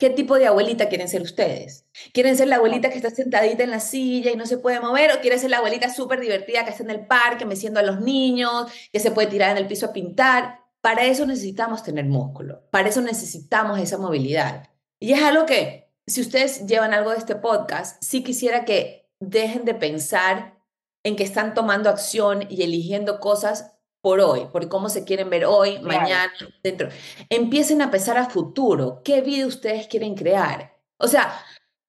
[0.00, 1.84] ¿Qué tipo de abuelita quieren ser ustedes?
[2.14, 5.12] ¿Quieren ser la abuelita que está sentadita en la silla y no se puede mover?
[5.12, 8.00] ¿O quieren ser la abuelita súper divertida que está en el parque meciendo a los
[8.00, 10.60] niños, que se puede tirar en el piso a pintar?
[10.80, 14.70] Para eso necesitamos tener músculo, para eso necesitamos esa movilidad.
[14.98, 19.66] Y es algo que, si ustedes llevan algo de este podcast, sí quisiera que dejen
[19.66, 20.56] de pensar
[21.04, 25.44] en que están tomando acción y eligiendo cosas por hoy, por cómo se quieren ver
[25.44, 26.32] hoy, mañana,
[26.62, 26.88] dentro.
[27.28, 29.02] Empiecen a pensar a futuro.
[29.04, 30.76] ¿Qué vida ustedes quieren crear?
[30.96, 31.32] O sea,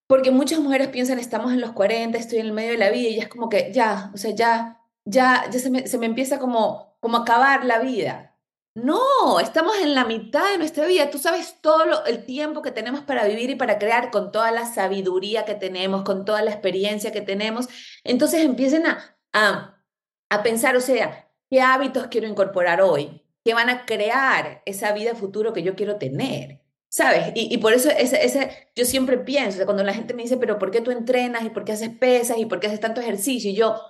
[0.07, 3.09] porque muchas mujeres piensan, estamos en los 40, estoy en el medio de la vida
[3.09, 6.05] y ya es como que ya, o sea, ya, ya, ya se me, se me
[6.05, 8.37] empieza como, como a acabar la vida.
[8.73, 11.09] No, estamos en la mitad de nuestra vida.
[11.09, 14.65] Tú sabes todo el tiempo que tenemos para vivir y para crear con toda la
[14.65, 17.67] sabiduría que tenemos, con toda la experiencia que tenemos.
[18.05, 19.83] Entonces empiecen a, a,
[20.29, 23.21] a pensar, o sea, ¿Qué hábitos quiero incorporar hoy?
[23.43, 26.61] ¿Qué van a crear esa vida futuro que yo quiero tener?
[26.87, 27.33] ¿Sabes?
[27.35, 30.71] Y, por eso ese, ese, yo siempre pienso, cuando la gente me dice, pero ¿por
[30.71, 33.51] qué tú entrenas y por qué haces pesas y por qué haces tanto ejercicio?
[33.51, 33.81] Y yo,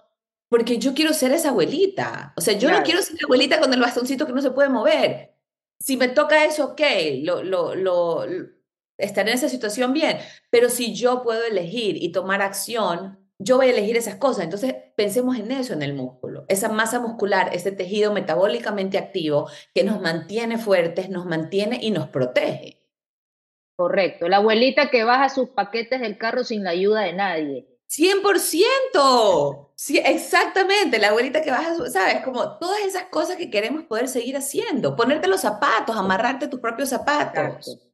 [0.49, 2.33] porque yo quiero ser esa abuelita.
[2.35, 4.69] O sea, yo no quiero ser la abuelita con el bastoncito que no se puede
[4.69, 5.35] mover.
[5.79, 6.81] Si me toca eso, ok,
[7.21, 8.25] lo, lo, lo,
[8.97, 10.17] estaré en esa situación bien.
[10.49, 14.43] Pero si yo puedo elegir y tomar acción, yo voy a elegir esas cosas.
[14.43, 19.83] Entonces, pensemos en eso, en el músculo, esa masa muscular, ese tejido metabólicamente activo que
[19.83, 22.81] nos mantiene fuertes, nos mantiene y nos protege.
[23.75, 27.67] Correcto, la abuelita que baja sus paquetes del carro sin la ayuda de nadie.
[27.89, 29.71] 100%.
[29.75, 32.23] Sí, exactamente, la abuelita que baja, ¿sabes?
[32.23, 34.95] Como todas esas cosas que queremos poder seguir haciendo.
[34.95, 37.89] Ponerte los zapatos, amarrarte tus propios zapatos.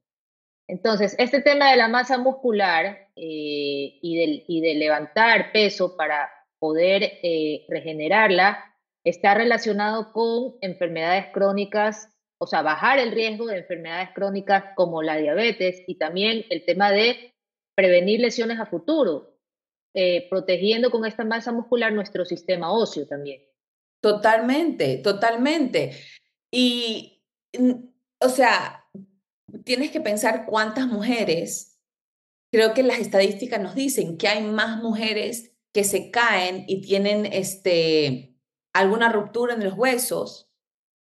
[0.68, 7.64] Entonces, este tema de la masa muscular eh, y, de, levantar peso para poder eh,
[7.68, 8.64] regenerarla
[9.04, 15.16] está relacionado con enfermedades crónicas, o sea, bajar el riesgo de enfermedades crónicas como la
[15.16, 17.34] diabetes y también el tema de
[17.74, 19.38] prevenir lesiones a futuro,
[19.94, 23.42] eh, protegiendo con esta masa muscular nuestro sistema óseo también.
[24.00, 25.92] Totalmente, totalmente.
[26.50, 27.24] Y,
[28.20, 28.84] o sea,
[29.64, 31.77] tienes que pensar cuántas mujeres,
[32.50, 37.26] creo que las estadísticas nos dicen que hay más mujeres que se caen y tienen
[37.26, 38.36] este,
[38.72, 40.50] alguna ruptura en los huesos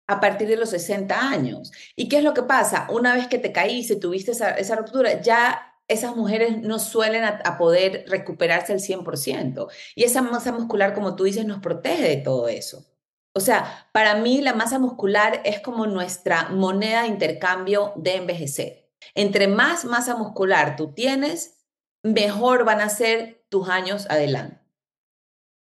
[0.07, 1.73] a partir de los 60 años.
[1.97, 2.87] ¿Y qué es lo que pasa?
[2.91, 7.59] Una vez que te caíste, tuviste esa, esa ruptura, ya esas mujeres no suelen a,
[7.59, 9.69] poder recuperarse al 100%.
[9.95, 12.87] Y esa masa muscular, como tú dices, nos protege de todo eso.
[13.35, 18.84] O sea, para mí la masa muscular es como nuestra moneda de intercambio de envejecer.
[19.15, 21.67] Entre más masa muscular tú tienes,
[22.03, 24.61] mejor van a ser tus años adelante.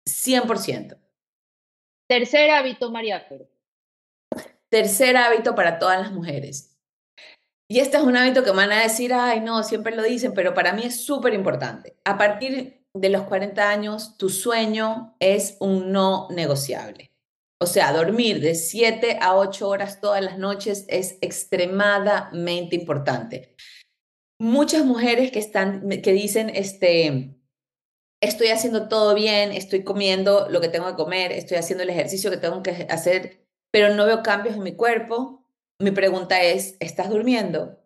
[0.07, 0.97] 100%.
[2.07, 3.27] Tercer hábito, María
[4.69, 6.77] Tercer hábito para todas las mujeres.
[7.67, 10.55] Y este es un hábito que van a decir, ay, no, siempre lo dicen, pero
[10.55, 11.97] para mí es súper importante.
[12.03, 17.09] A partir de los 40 años, tu sueño es un no negociable.
[17.62, 23.54] O sea, dormir de 7 a 8 horas todas las noches es extremadamente importante.
[24.39, 27.36] Muchas mujeres que están, que dicen, este,
[28.22, 32.32] estoy haciendo todo bien, estoy comiendo lo que tengo que comer, estoy haciendo el ejercicio
[32.32, 35.45] que tengo que hacer, pero no veo cambios en mi cuerpo.
[35.82, 37.78] Mi pregunta es, ¿estás durmiendo?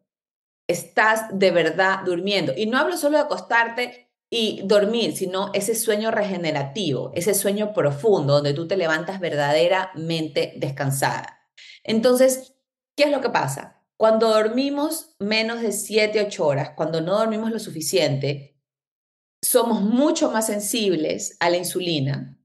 [0.69, 2.53] ¿Estás de verdad durmiendo?
[2.55, 4.02] Y no hablo solo de acostarte
[4.35, 11.47] y dormir, sino ese sueño regenerativo, ese sueño profundo donde tú te levantas verdaderamente descansada.
[11.83, 12.55] Entonces,
[12.97, 13.85] ¿qué es lo que pasa?
[13.95, 18.59] Cuando dormimos menos de 7, 8 horas, cuando no dormimos lo suficiente,
[19.45, 22.35] somos mucho más sensibles a la insulina.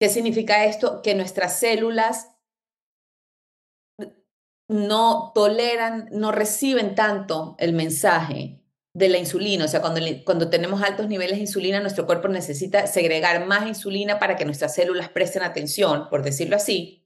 [0.00, 1.02] ¿Qué significa esto?
[1.02, 2.32] Que nuestras células
[4.68, 8.55] no toleran, no reciben tanto el mensaje
[8.96, 12.86] de la insulina, o sea, cuando, cuando tenemos altos niveles de insulina, nuestro cuerpo necesita
[12.86, 17.04] segregar más insulina para que nuestras células presten atención, por decirlo así,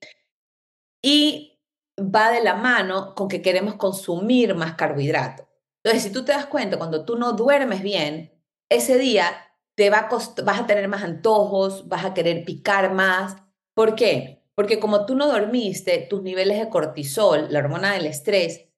[1.02, 1.58] y
[1.98, 5.46] va de la mano con que queremos consumir más carbohidratos.
[5.82, 9.26] Entonces, si tú te das cuenta, cuando tú no duermes bien, ese día
[9.74, 13.34] te vas a tener más antojos, vas a querer picar más.
[13.74, 14.44] ¿Por qué?
[14.54, 18.69] Porque como tú no dormiste, tus niveles de cortisol, la hormona del estrés,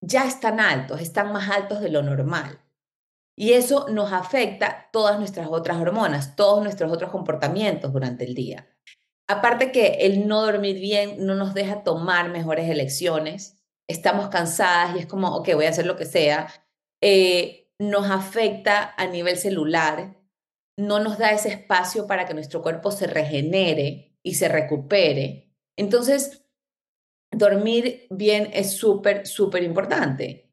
[0.00, 2.60] ya están altos, están más altos de lo normal.
[3.38, 8.66] Y eso nos afecta todas nuestras otras hormonas, todos nuestros otros comportamientos durante el día.
[9.28, 13.56] aparte que el no dormir bien no nos deja tomar mejores elecciones,
[13.88, 16.48] estamos cansadas y es como, ok, voy a hacer lo que sea,
[17.02, 20.16] eh, nos afecta a nivel celular,
[20.78, 25.52] no nos da ese espacio para que nuestro cuerpo se regenere y se recupere.
[25.76, 26.45] Entonces,
[27.36, 30.50] dormir bien es súper, súper importante.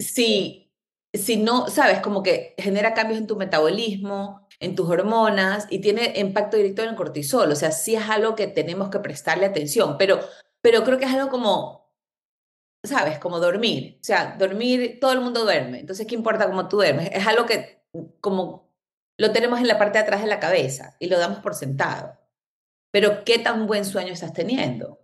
[0.00, 0.72] Si,
[1.12, 6.14] si no, sabes, como que genera cambios en tu metabolismo, en tus hormonas y tiene
[6.16, 7.50] impacto directo en el cortisol.
[7.50, 10.20] O sea, sí es algo que tenemos que prestarle atención, pero,
[10.60, 11.92] pero creo que es algo como,
[12.84, 13.98] sabes, como dormir.
[14.00, 15.80] O sea, dormir, todo el mundo duerme.
[15.80, 17.10] Entonces, ¿qué importa cómo tú duermes?
[17.12, 17.82] Es algo que
[18.20, 18.68] como
[19.18, 22.16] lo tenemos en la parte de atrás de la cabeza y lo damos por sentado.
[22.92, 24.98] Pero, ¿qué tan buen sueño estás teniendo?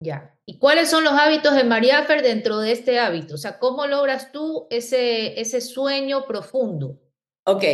[0.00, 0.38] Ya.
[0.46, 3.34] ¿Y cuáles son los hábitos de María Fer dentro de este hábito?
[3.34, 7.00] O sea, ¿cómo logras tú ese, ese sueño profundo?
[7.44, 7.64] Ok,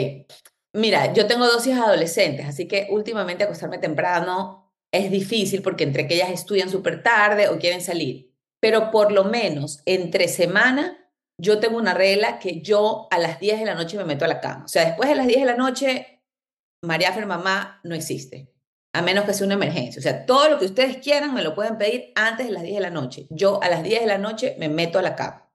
[0.72, 6.06] mira, yo tengo dos hijas adolescentes, así que últimamente acostarme temprano es difícil porque entre
[6.06, 8.32] que ellas estudian súper tarde o quieren salir.
[8.60, 13.58] Pero por lo menos entre semana yo tengo una regla que yo a las 10
[13.58, 14.64] de la noche me meto a la cama.
[14.64, 16.22] O sea, después de las 10 de la noche,
[16.82, 18.53] María Fer mamá no existe
[18.94, 19.98] a menos que sea una emergencia.
[19.98, 22.76] O sea, todo lo que ustedes quieran me lo pueden pedir antes de las 10
[22.76, 23.26] de la noche.
[23.28, 25.52] Yo a las 10 de la noche me meto a la cama.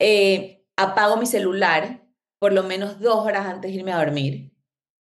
[0.00, 2.04] Eh, apago mi celular
[2.40, 4.52] por lo menos dos horas antes de irme a dormir.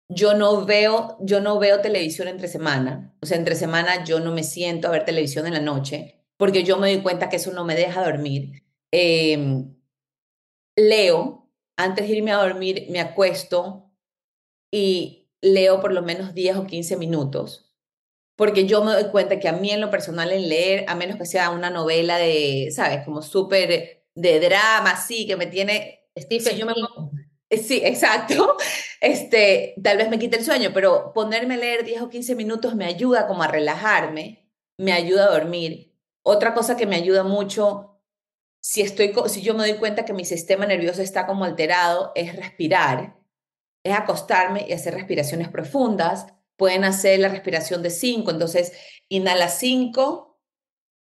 [0.09, 3.15] Yo no veo, yo no veo televisión entre semana.
[3.21, 6.63] O sea, entre semana yo no me siento a ver televisión en la noche porque
[6.63, 8.63] yo me doy cuenta que eso no me deja dormir.
[8.91, 9.73] Em,
[10.75, 13.93] leo, antes de irme a dormir me acuesto
[14.73, 17.73] y leo por lo menos 10 o 15 minutos,
[18.35, 21.17] porque yo me doy cuenta que a mí en lo personal en leer, a menos
[21.17, 23.03] que sea una novela de, ¿sabes?
[23.05, 26.01] Como súper de drama, sí, que me tiene...
[26.17, 26.73] Stephen, yo me
[27.49, 28.57] eh, Sí, exacto.
[29.01, 32.75] Este, tal vez me quite el sueño, pero ponerme a leer 10 o 15 minutos
[32.75, 35.93] me ayuda como a relajarme, me ayuda a dormir.
[36.23, 38.01] Otra cosa que me ayuda mucho,
[38.61, 42.35] si, estoy, si yo me doy cuenta que mi sistema nervioso está como alterado, es
[42.35, 43.14] respirar
[43.85, 46.25] es acostarme y hacer respiraciones profundas.
[46.57, 48.73] Pueden hacer la respiración de 5, entonces
[49.09, 50.41] inhala 5,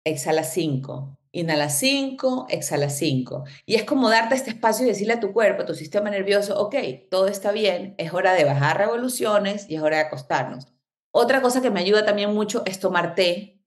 [0.05, 1.19] exhala 5.
[1.33, 3.45] Inhala 5, exhala 5.
[3.67, 6.59] Y es como darte este espacio y decirle a tu cuerpo, a tu sistema nervioso,
[6.59, 6.75] ok,
[7.11, 10.67] todo está bien, es hora de bajar revoluciones y es hora de acostarnos.
[11.13, 13.61] Otra cosa que me ayuda también mucho es tomar té.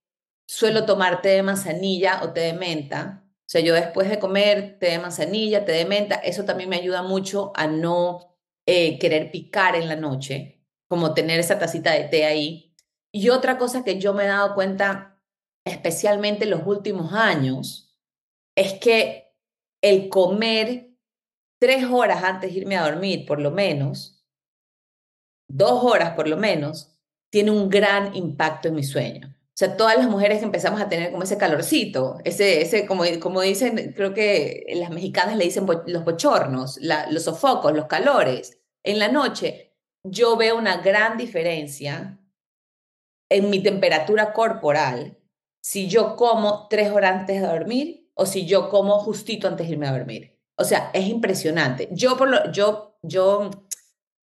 [0.48, 3.24] Suelo tomar té de manzanilla o té de menta.
[3.26, 6.78] O sea, yo después de comer té de manzanilla, té de menta, eso también me
[6.78, 8.33] ayuda mucho a no
[8.66, 12.76] eh, querer picar en la noche, como tener esa tacita de té ahí.
[13.12, 15.22] Y otra cosa que yo me he dado cuenta,
[15.66, 17.98] especialmente en los últimos años,
[18.56, 19.34] es que
[19.82, 20.90] el comer
[21.60, 24.26] tres horas antes de irme a dormir, por lo menos,
[25.50, 26.96] dos horas por lo menos,
[27.30, 29.33] tiene un gran impacto en mi sueño.
[29.54, 33.04] O sea, todas las mujeres que empezamos a tener como ese calorcito, ese, ese como,
[33.20, 38.60] como dicen, creo que las mexicanas le dicen los bochornos, los sofocos, los calores.
[38.84, 42.20] En la noche yo veo una gran diferencia
[43.30, 45.18] en mi temperatura corporal
[45.62, 49.74] si yo como tres horas antes de dormir o si yo como justito antes de
[49.74, 50.38] irme a dormir.
[50.56, 51.90] O sea, es impresionante.
[51.92, 53.50] Yo, por lo, yo, yo,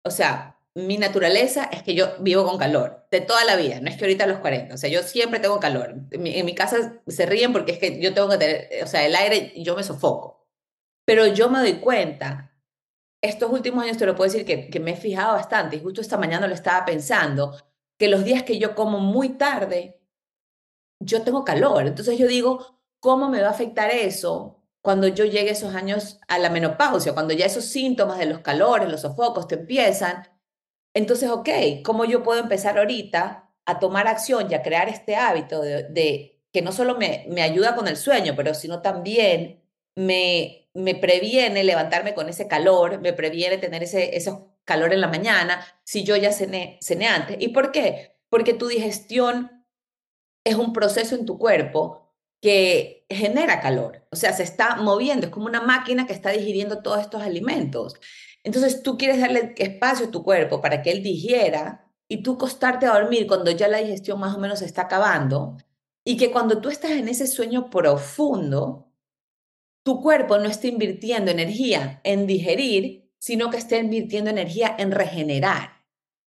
[0.04, 3.90] o sea, mi naturaleza es que yo vivo con calor de toda la vida, no
[3.90, 5.96] es que ahorita a los 40, o sea, yo siempre tengo calor.
[6.12, 9.16] En mi, casa se ríen porque es que yo tengo que tener, o sea, el
[9.16, 10.48] aire, yo me sofoco.
[11.06, 12.56] Pero yo me doy cuenta,
[13.22, 16.18] estos últimos años te lo puedo decir que, me he fijado bastante, y justo esta
[16.18, 17.56] mañana lo estaba pensando,
[17.98, 20.00] que los días que yo como muy tarde,
[21.02, 21.88] yo tengo calor.
[21.88, 26.40] Entonces yo digo, ¿cómo me va a afectar eso cuando yo llegue esos años a
[26.40, 30.39] la menopausia, cuando ya esos síntomas de los calores, los sofocos te empiezan?
[30.94, 31.50] Entonces, ok,
[31.84, 36.62] ¿cómo yo puedo empezar ahorita a tomar acción y a crear este hábito de, que
[36.62, 39.62] no solo me, me, ayuda con el sueño, pero sino también
[39.96, 44.34] me, me previene levantarme con ese calor, me previene tener ese, ese
[44.66, 47.38] calor en la mañana si yo ya cené, cené antes.
[47.40, 48.16] ¿Y por qué?
[48.30, 49.66] Porque tu digestión
[50.44, 52.10] es un proceso en tu cuerpo
[52.42, 56.82] que genera calor, o sea, se está moviendo, es como una máquina que está digiriendo
[56.82, 57.96] todos estos alimentos.
[58.44, 62.86] Entonces tú quieres darle espacio a tu cuerpo para que él digiera y tú costarte
[62.86, 65.58] a dormir cuando ya la digestión más o menos está acabando
[66.04, 68.92] y que cuando tú estás en ese sueño profundo,
[69.84, 75.84] tu cuerpo no esté invirtiendo energía en digerir, sino que esté invirtiendo energía en regenerar,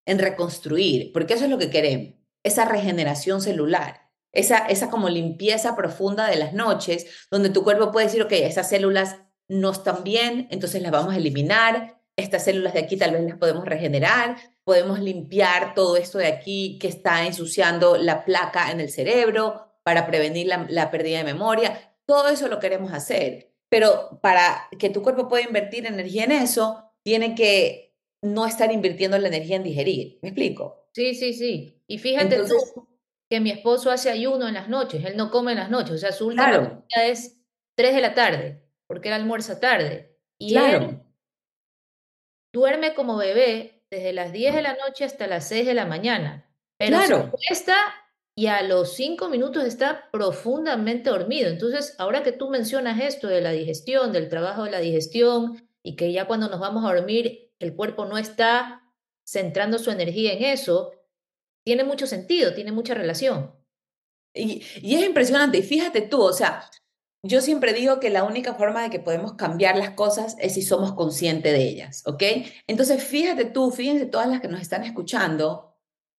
[0.07, 5.75] en reconstruir, porque eso es lo que queremos, esa regeneración celular, esa, esa como limpieza
[5.75, 9.17] profunda de las noches, donde tu cuerpo puede decir, ok, esas células
[9.49, 13.39] no están bien, entonces las vamos a eliminar, estas células de aquí tal vez las
[13.39, 18.91] podemos regenerar, podemos limpiar todo esto de aquí que está ensuciando la placa en el
[18.91, 21.95] cerebro para prevenir la, la pérdida de memoria.
[22.07, 26.93] Todo eso lo queremos hacer, pero para que tu cuerpo pueda invertir energía en eso,
[27.03, 30.19] tiene que no estar invirtiendo la energía en digerir.
[30.23, 30.89] ¿Me explico?
[30.93, 31.83] Sí, sí, sí.
[31.87, 32.89] Y fíjate tú
[33.29, 35.99] que mi esposo hace ayuno en las noches, él no come en las noches, o
[35.99, 36.85] sea, su última claro.
[36.95, 37.39] es
[37.77, 40.19] 3 de la tarde, porque él almuerza tarde.
[40.39, 41.01] Y él
[42.53, 46.49] duerme como bebé desde las 10 de la noche hasta las 6 de la mañana.
[46.79, 47.33] Pero claro.
[48.35, 51.49] y a los 5 minutos está profundamente dormido.
[51.49, 55.97] Entonces, ahora que tú mencionas esto de la digestión, del trabajo de la digestión, y
[55.97, 58.83] que ya cuando nos vamos a dormir el cuerpo no está
[59.25, 60.93] centrando su energía en eso,
[61.65, 63.55] tiene mucho sentido, tiene mucha relación.
[64.35, 66.69] Y, y es impresionante, y fíjate tú, o sea,
[67.25, 70.63] yo siempre digo que la única forma de que podemos cambiar las cosas es si
[70.63, 72.23] somos conscientes de ellas, ¿ok?
[72.67, 75.77] Entonces, fíjate tú, fíjense todas las que nos están escuchando,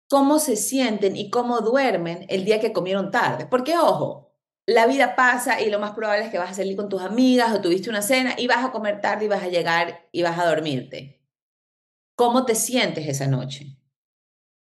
[0.10, 3.46] cómo se sienten y cómo duermen el día que comieron tarde.
[3.46, 4.32] Porque, ojo,
[4.66, 7.54] la vida pasa y lo más probable es que vas a salir con tus amigas
[7.54, 10.40] o tuviste una cena y vas a comer tarde y vas a llegar y vas
[10.40, 11.22] a dormirte.
[12.16, 13.78] ¿Cómo te sientes esa noche?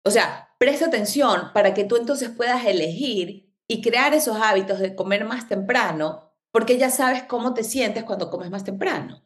[0.03, 4.95] O sea, presta atención para que tú entonces puedas elegir y crear esos hábitos de
[4.95, 9.23] comer más temprano porque ya sabes cómo te sientes cuando comes más temprano.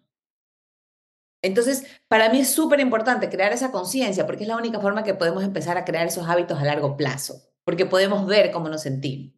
[1.41, 5.13] Entonces, para mí es súper importante crear esa conciencia porque es la única forma que
[5.13, 9.33] podemos empezar a crear esos hábitos a largo plazo, porque podemos ver cómo nos sentimos.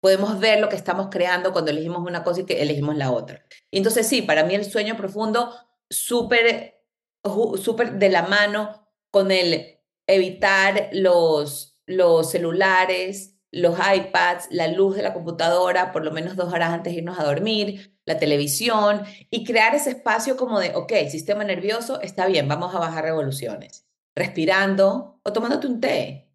[0.00, 3.44] Podemos ver lo que estamos creando cuando elegimos una cosa y que elegimos la otra.
[3.70, 5.52] entonces, sí, para mí el sueño profundo,
[5.90, 6.80] súper,
[7.56, 15.02] súper de la mano con el evitar los, los celulares, los iPads, la luz de
[15.02, 19.44] la computadora, por lo menos dos horas antes de irnos a dormir, la televisión, y
[19.44, 23.86] crear ese espacio como de, ok, sistema nervioso, está bien, vamos a bajar revoluciones,
[24.16, 26.32] respirando o tomándote un té,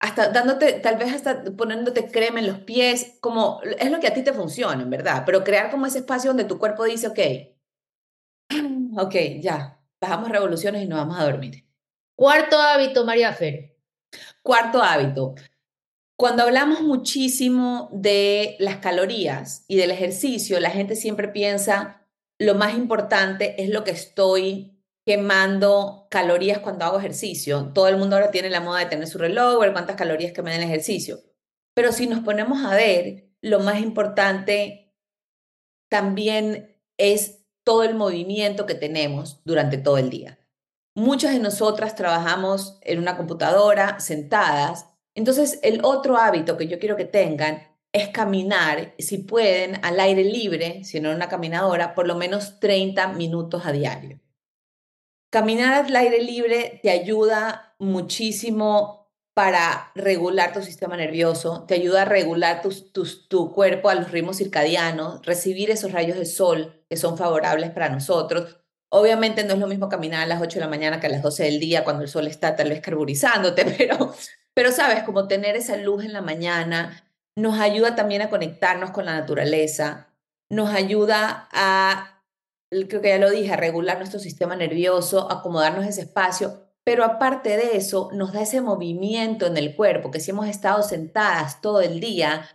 [0.00, 4.14] hasta dándote, tal vez hasta poniéndote crema en los pies, como es lo que a
[4.14, 7.18] ti te funciona, en verdad, pero crear como ese espacio donde tu cuerpo dice, ok,
[8.98, 11.66] ok, ya, bajamos revoluciones y nos vamos a dormir.
[12.16, 13.76] Cuarto hábito, María Fer.
[14.42, 15.34] Cuarto hábito,
[16.20, 22.06] cuando hablamos muchísimo de las calorías y del ejercicio, la gente siempre piensa
[22.38, 27.72] lo más importante es lo que estoy quemando calorías cuando hago ejercicio.
[27.72, 30.54] Todo el mundo ahora tiene la moda de tener su reloj, ver cuántas calorías quema
[30.54, 31.20] en el ejercicio.
[31.72, 34.92] Pero si nos ponemos a ver, lo más importante
[35.88, 40.38] también es todo el movimiento que tenemos durante todo el día.
[40.94, 44.89] Muchas de nosotras trabajamos en una computadora sentadas
[45.20, 47.62] entonces, el otro hábito que yo quiero que tengan
[47.92, 52.58] es caminar, si pueden, al aire libre, si no en una caminadora, por lo menos
[52.58, 54.18] 30 minutos a diario.
[55.30, 62.04] Caminar al aire libre te ayuda muchísimo para regular tu sistema nervioso, te ayuda a
[62.06, 67.70] regular tu cuerpo a los ritmos circadianos, recibir esos rayos de sol que son favorables
[67.70, 68.56] para nosotros.
[68.88, 71.22] Obviamente no es lo mismo caminar a las 8 de la mañana que a las
[71.22, 74.12] 12 del día cuando el sol está tal vez carburizándote, pero,
[74.60, 77.02] pero sabes, como tener esa luz en la mañana
[77.34, 80.12] nos ayuda también a conectarnos con la naturaleza,
[80.50, 82.22] nos ayuda a,
[82.68, 87.56] creo que ya lo dije, a regular nuestro sistema nervioso, acomodarnos ese espacio, pero aparte
[87.56, 91.80] de eso, nos da ese movimiento en el cuerpo, que si hemos estado sentadas todo
[91.80, 92.46] el día,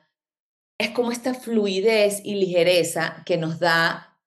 [0.80, 4.20] es como esta fluidez y ligereza que nos da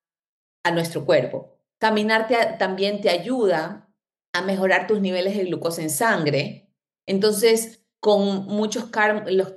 [0.64, 1.54] a nuestro cuerpo.
[1.78, 2.26] Caminar
[2.58, 3.88] también te ayuda
[4.32, 6.67] a mejorar tus niveles de glucosa en sangre,
[7.08, 8.90] entonces, con muchos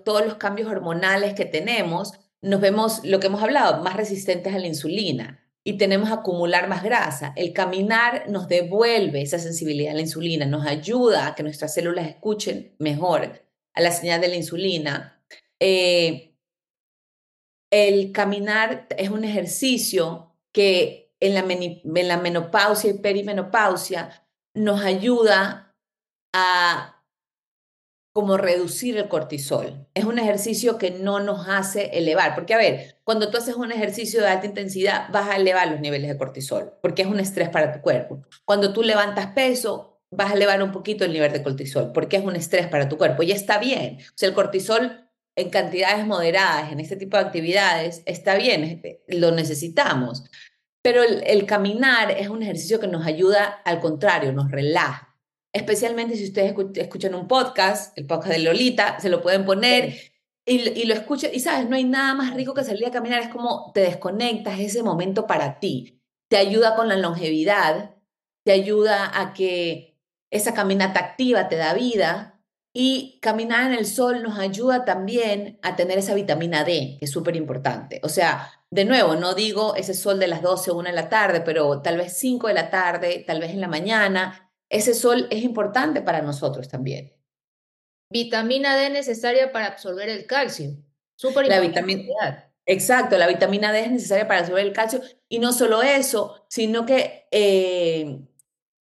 [0.03, 4.57] todos los cambios hormonales que tenemos, nos vemos, lo que hemos hablado, más resistentes a
[4.57, 7.33] la insulina y tenemos a acumular más grasa.
[7.35, 12.07] El caminar nos devuelve esa sensibilidad a la insulina, nos ayuda a que nuestras células
[12.07, 13.43] escuchen mejor
[13.73, 15.21] a la señal de la insulina.
[15.59, 16.33] Eh,
[17.69, 25.75] el caminar es un ejercicio que en la, en la menopausia y perimenopausia nos ayuda
[26.33, 26.90] a
[28.13, 29.87] como reducir el cortisol.
[29.93, 33.71] Es un ejercicio que no nos hace elevar, porque a ver, cuando tú haces un
[33.71, 37.49] ejercicio de alta intensidad, vas a elevar los niveles de cortisol, porque es un estrés
[37.49, 38.21] para tu cuerpo.
[38.43, 42.23] Cuando tú levantas peso, vas a elevar un poquito el nivel de cortisol, porque es
[42.23, 43.23] un estrés para tu cuerpo.
[43.23, 43.99] Y está bien.
[44.01, 45.07] O sea, el cortisol
[45.37, 50.25] en cantidades moderadas, en este tipo de actividades, está bien, lo necesitamos.
[50.81, 55.10] Pero el, el caminar es un ejercicio que nos ayuda, al contrario, nos relaja
[55.53, 59.95] especialmente si ustedes escuchan un podcast, el podcast de Lolita, se lo pueden poner
[60.45, 61.31] y, lo escuchan.
[61.33, 64.59] Y sabes, no hay nada más rico que salir a caminar, es como te desconectas,
[64.59, 66.01] ese momento para ti.
[66.29, 67.95] Te ayuda con la longevidad,
[68.43, 69.99] te ayuda a que
[70.31, 72.41] esa caminata activa te da vida
[72.73, 77.11] y caminar en el sol nos ayuda también a tener esa vitamina D, que es
[77.11, 77.99] súper importante.
[78.03, 81.09] O sea, de nuevo, no digo ese sol de las 12 o 1 de la
[81.09, 84.50] tarde, pero tal vez 5 de la tarde, tal vez en la mañana.
[84.71, 87.13] Ese sol es importante para nosotros también.
[88.09, 90.77] Vitamina D necesaria para absorber el calcio.
[91.15, 95.51] Súper La vitamina Exacto, la vitamina D es necesaria para absorber el calcio y no
[95.51, 98.21] solo eso, sino que eh,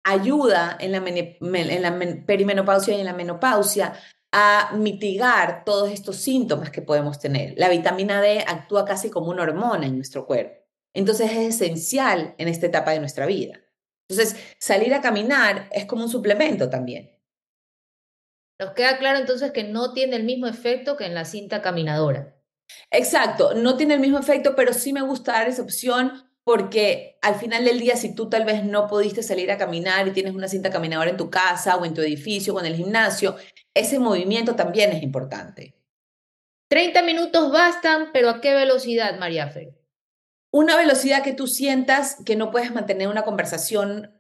[0.04, 3.94] ayuda en la, en la perimenopausia y en la menopausia
[4.34, 7.54] a mitigar todos estos síntomas que podemos tener.
[7.58, 10.58] La vitamina D actúa casi como una hormona en nuestro cuerpo.
[10.94, 13.62] Entonces es esencial en esta etapa de nuestra vida.
[14.10, 17.16] Entonces, salir a caminar es como un suplemento también.
[18.60, 22.36] Nos queda claro entonces que no tiene el mismo efecto que en la cinta caminadora.
[22.91, 27.36] Exacto, no tiene el mismo efecto, pero sí me gusta dar esa opción porque al
[27.36, 30.47] final del día, si tú tal vez no pudiste salir a caminar y tienes una
[30.47, 33.36] cinta caminadora en tu casa o en tu edificio o en el gimnasio,
[33.74, 35.76] ese movimiento también es importante.
[36.70, 39.79] 30 minutos bastan, pero ¿a qué velocidad, María Fe?
[40.52, 44.20] Una velocidad que tú sientas que no puedes mantener una conversación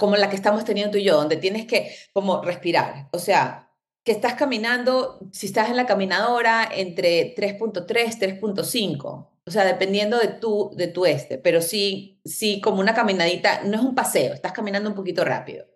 [0.00, 3.08] como la que estamos teniendo tú y yo, donde tienes que como respirar.
[3.12, 3.70] O sea,
[4.04, 10.28] que estás caminando, si estás en la caminadora, entre 3.3, 3.5 o sea, dependiendo de
[10.28, 14.52] tu, de tu este, pero sí, sí, como una caminadita, no es un paseo, estás
[14.52, 15.66] caminando un poquito rápido.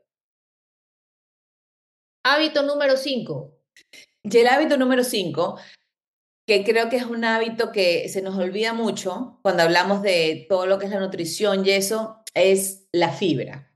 [2.25, 3.53] Hábito número 5.
[4.23, 5.59] Y el hábito número 5,
[6.47, 10.67] que creo que es un hábito que se nos olvida mucho cuando hablamos de todo
[10.67, 13.73] lo que es la nutrición y eso, es la fibra.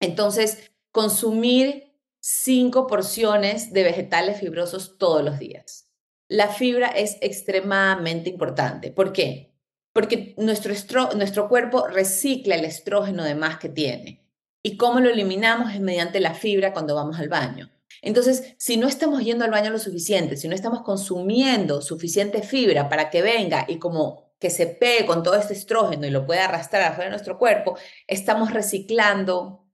[0.00, 5.90] Entonces, consumir cinco porciones de vegetales fibrosos todos los días
[6.30, 8.92] la fibra es extremadamente importante.
[8.92, 9.52] ¿Por qué?
[9.92, 10.72] Porque nuestro,
[11.16, 14.24] nuestro cuerpo recicla el estrógeno de más que tiene.
[14.62, 15.74] ¿Y cómo lo eliminamos?
[15.74, 17.68] Es mediante la fibra cuando vamos al baño.
[18.02, 22.88] Entonces, si no estamos yendo al baño lo suficiente, si no estamos consumiendo suficiente fibra
[22.88, 26.46] para que venga y como que se pegue con todo este estrógeno y lo pueda
[26.46, 27.76] arrastrar afuera de nuestro cuerpo,
[28.06, 29.66] estamos reciclando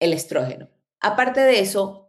[0.00, 0.70] el estrógeno.
[1.00, 2.06] Aparte de eso,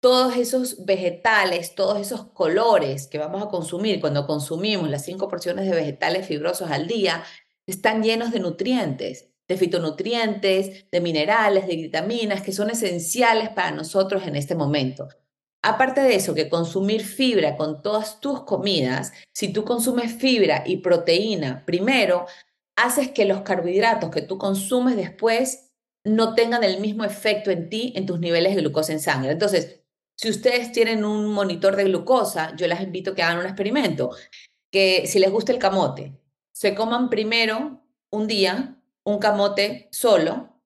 [0.00, 5.66] todos esos vegetales, todos esos colores que vamos a consumir cuando consumimos las cinco porciones
[5.66, 7.24] de vegetales fibrosos al día,
[7.66, 14.26] están llenos de nutrientes, de fitonutrientes, de minerales, de vitaminas que son esenciales para nosotros
[14.26, 15.08] en este momento.
[15.62, 20.76] Aparte de eso, que consumir fibra con todas tus comidas, si tú consumes fibra y
[20.76, 22.26] proteína primero,
[22.76, 25.72] haces que los carbohidratos que tú consumes después
[26.04, 29.32] no tengan el mismo efecto en ti, en tus niveles de glucosa en sangre.
[29.32, 29.80] Entonces,
[30.16, 34.10] si ustedes tienen un monitor de glucosa, yo les invito a que hagan un experimento,
[34.70, 36.20] que si les gusta el camote,
[36.52, 38.77] se coman primero un día
[39.08, 40.60] un camote solo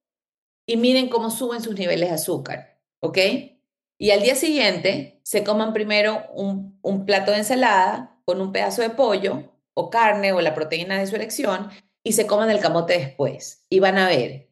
[0.66, 3.18] y miren cómo suben sus niveles de azúcar, ¿ok?
[3.99, 8.90] Y al día siguiente se coman primero un, plato de ensalada con un pedazo de
[8.90, 11.70] pollo o carne o la proteína de su elección
[12.05, 14.51] y se coman el camote después y van a ver.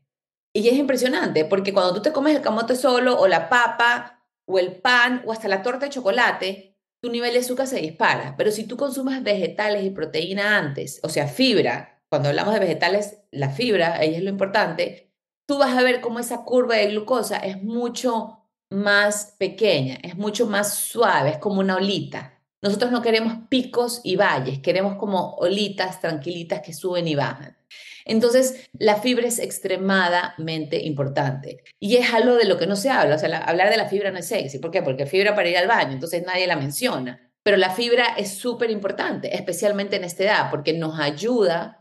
[0.55, 4.59] Y es impresionante porque cuando tú te comes el camote solo o la papa o
[4.59, 8.35] el pan o hasta la torta de chocolate, tu nivel de azúcar se dispara.
[8.37, 13.19] Pero si tú consumes vegetales y proteína antes, o sea, fibra, cuando hablamos de vegetales,
[13.31, 15.13] la fibra, ahí es lo importante,
[15.47, 20.47] tú vas a ver cómo esa curva de glucosa es mucho más pequeña, es mucho
[20.47, 22.41] más suave, es como una olita.
[22.63, 27.57] Nosotros no queremos picos y valles, queremos como olitas tranquilitas que suben y bajan.
[28.05, 33.15] Entonces, la fibra es extremadamente importante y es algo de lo que no se habla.
[33.15, 34.59] O sea, hablar de la fibra no es sexy.
[34.59, 34.83] ¿Por qué?
[34.83, 37.31] Porque fibra para ir al baño, entonces nadie la menciona.
[37.43, 41.80] Pero la fibra es súper importante, especialmente en esta edad, porque nos ayuda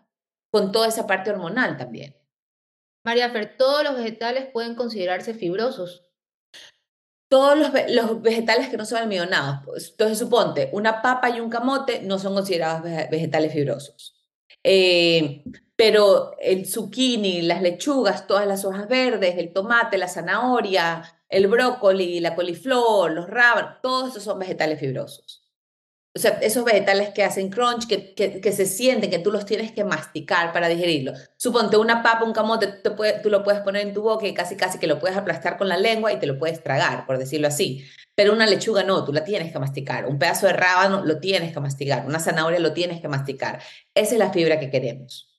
[0.52, 2.16] con toda esa parte hormonal también.
[3.06, 6.06] María Fer, ¿todos los vegetales pueden considerarse fibrosos?
[7.30, 9.62] Todos los, los vegetales que no son almidonados.
[9.66, 14.16] Pues, entonces, suponte, una papa y un camote no son considerados vegetales fibrosos.
[14.64, 15.44] Eh,
[15.76, 22.20] pero el zucchini, las lechugas, todas las hojas verdes, el tomate, la zanahoria, el brócoli,
[22.20, 25.39] la coliflor, los rábanos, todos esos son vegetales fibrosos.
[26.16, 29.72] O sea, esos vegetales que hacen crunch, que, que, se sienten, que tú los tienes
[29.72, 31.14] que masticar para digerirlo.
[31.38, 32.90] Suponte una papa, un camote, te
[33.22, 35.70] tú lo puedes poner en tu boca y casi casi que lo puedes aplastar con
[35.70, 37.86] la lengua y te lo puedes tragar, por decirlo así.
[38.16, 40.08] Pero una lechuga no, tú la tienes que masticar.
[40.08, 42.06] Un pedazo de rábano lo tienes que masticar.
[42.06, 43.62] Una zanahoria lo tienes que masticar.
[43.94, 45.30] Esa es la fibra que queremos.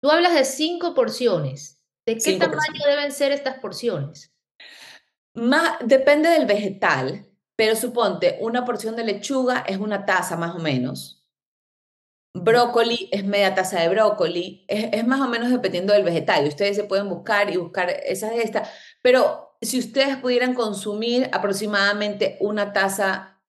[0.00, 1.82] Tú hablas de cinco porciones.
[2.04, 4.32] ¿De qué tamaño deben ser estas porciones?
[5.34, 7.26] Más, depende del vegetal,
[7.56, 11.24] pero suponte, una porción de lechuga es una taza más o menos.
[12.34, 16.46] Brócoli es media taza de brócoli, es, es más o menos dependiendo del vegetal.
[16.46, 18.68] Ustedes se pueden buscar y buscar esas de estas,
[19.00, 23.40] pero si ustedes pudieran consumir aproximadamente una taza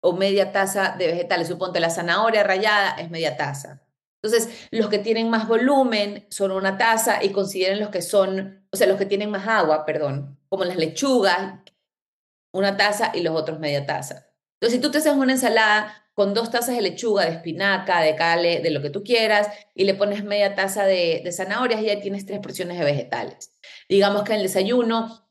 [0.00, 3.82] o media taza de vegetales, suponte la zanahoria rallada es media taza.
[4.22, 8.76] Entonces, los que tienen más volumen son una taza y consideren los que son, o
[8.76, 11.54] sea, los que tienen más agua, perdón, como las lechugas,
[12.52, 14.26] una taza y los otros media taza.
[14.54, 18.14] Entonces, si tú te haces una ensalada con dos tazas de lechuga, de espinaca, de
[18.14, 22.00] cale, de lo que tú quieras, y le pones media taza de, de zanahorias ya
[22.00, 23.52] tienes tres porciones de vegetales.
[23.88, 25.28] Digamos que en el desayuno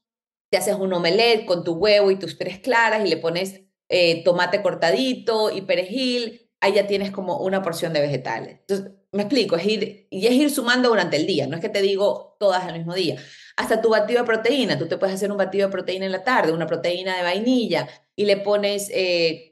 [0.49, 4.23] te haces un omelette con tu huevo y tus tres claras y le pones eh,
[4.23, 8.59] tomate cortadito y perejil, ahí ya tienes como una porción de vegetales.
[8.61, 11.69] Entonces, me explico, es ir, y es ir sumando durante el día, no es que
[11.69, 13.17] te digo todas al mismo día.
[13.57, 16.23] Hasta tu batido de proteína, tú te puedes hacer un batido de proteína en la
[16.23, 19.51] tarde, una proteína de vainilla, y le pones eh,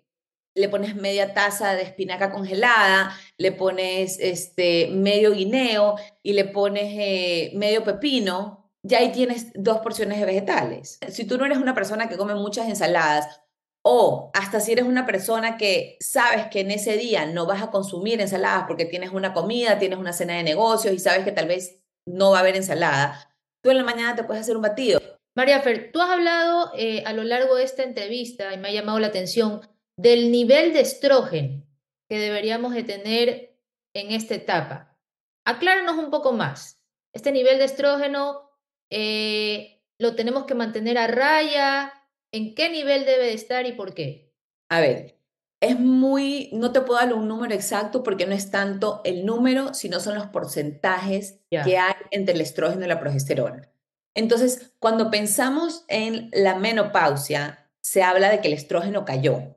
[0.56, 6.94] le pones media taza de espinaca congelada, le pones este, medio guineo y le pones
[6.98, 11.00] eh, medio pepino, ya ahí tienes dos porciones de vegetales.
[11.10, 13.42] Si tú no eres una persona que come muchas ensaladas
[13.82, 17.72] o hasta si eres una persona que sabes que en ese día no vas a
[17.72, 21.48] consumir ensaladas porque tienes una comida, tienes una cena de negocios y sabes que tal
[21.48, 23.29] vez no va a haber ensalada,
[23.62, 25.02] tú en la mañana te puedes hacer un batido.
[25.36, 28.74] María Fer, tú has hablado eh, a lo largo de esta entrevista y me ha
[28.74, 29.62] llamado la atención
[29.98, 31.64] del nivel de estrógeno
[32.10, 33.58] que deberíamos de tener
[33.94, 34.98] en esta etapa.
[35.46, 36.84] Acláranos un poco más.
[37.14, 38.50] Este nivel de estrógeno
[38.90, 41.94] eh, lo tenemos que mantener a raya.
[42.32, 44.34] ¿En qué nivel debe de estar y por qué?
[44.70, 45.19] A ver,
[45.62, 49.74] es muy, no te puedo dar un número exacto porque no es tanto el número,
[49.74, 53.70] sino son los porcentajes que hay entre el estrógeno y la progesterona.
[54.16, 59.56] Entonces, cuando pensamos en la menopausia, se habla de que el estrógeno cayó.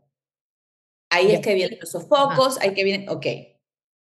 [1.10, 3.26] Ahí es que vienen los sofocos, ahí que vienen, ok.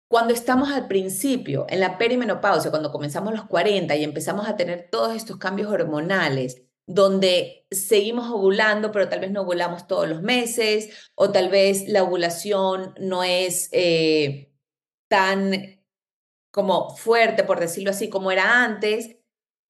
[0.08, 4.88] Cuando estamos al principio, en la perimenopausia, cuando comenzamos los 40 y empezamos a tener
[4.90, 10.90] todos estos cambios hormonales, donde seguimos ovulando, pero tal vez no ovulamos todos los meses,
[11.14, 14.52] o tal vez la ovulación no es eh,
[15.08, 15.80] tan
[16.50, 19.16] como fuerte, por decirlo así, como era antes,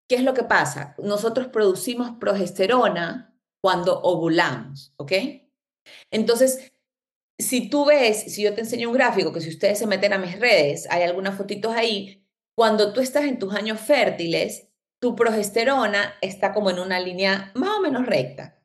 [0.08, 0.94] ¿qué es lo que pasa?
[0.98, 5.12] Nosotros producimos progesterona cuando ovulamos, ¿ok?
[6.10, 6.72] Entonces,
[7.38, 10.18] si tú ves, si yo te enseño un gráfico, que si ustedes se meten a
[10.18, 12.22] mis redes, hay algunas fotitos ahí,
[12.54, 14.68] cuando tú estás en tus años fértiles,
[15.04, 18.58] tu progesterona está como en una línea más o menos recta.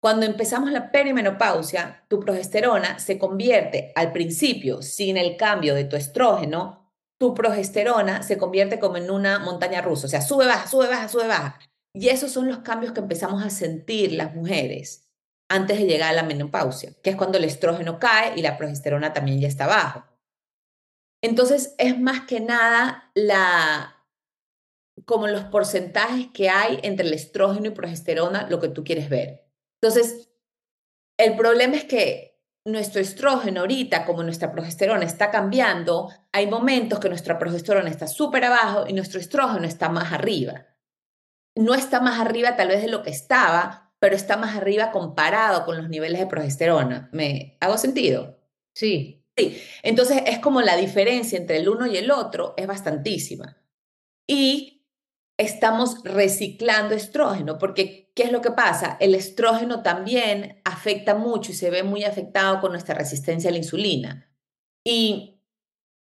[0.00, 5.96] Cuando empezamos la perimenopausia, tu progesterona se convierte al principio, sin el cambio de tu
[5.96, 10.86] estrógeno, tu progesterona se convierte como en una montaña rusa, o sea, sube, baja, sube,
[10.86, 11.58] baja, sube, baja.
[11.92, 15.10] Y esos son los cambios que empezamos a sentir las mujeres
[15.48, 19.12] antes de llegar a la menopausia, que es cuando el estrógeno cae y la progesterona
[19.12, 20.04] también ya está bajo.
[21.20, 23.99] Entonces, es más que nada la
[25.04, 29.46] como los porcentajes que hay entre el estrógeno y progesterona lo que tú quieres ver.
[29.80, 30.30] Entonces,
[31.18, 32.30] el problema es que
[32.64, 38.44] nuestro estrógeno ahorita, como nuestra progesterona está cambiando, hay momentos que nuestra progesterona está súper
[38.44, 40.66] abajo y nuestro estrógeno está más arriba.
[41.56, 45.64] No está más arriba tal vez de lo que estaba, pero está más arriba comparado
[45.64, 47.08] con los niveles de progesterona.
[47.12, 48.38] ¿Me hago sentido?
[48.74, 49.24] Sí.
[49.36, 49.62] Sí.
[49.82, 53.56] Entonces es como la diferencia entre el uno y el otro es bastantísima.
[54.26, 54.79] Y
[55.40, 58.96] estamos reciclando estrógeno, porque ¿qué es lo que pasa?
[59.00, 63.58] El estrógeno también afecta mucho y se ve muy afectado con nuestra resistencia a la
[63.58, 64.30] insulina.
[64.84, 65.40] Y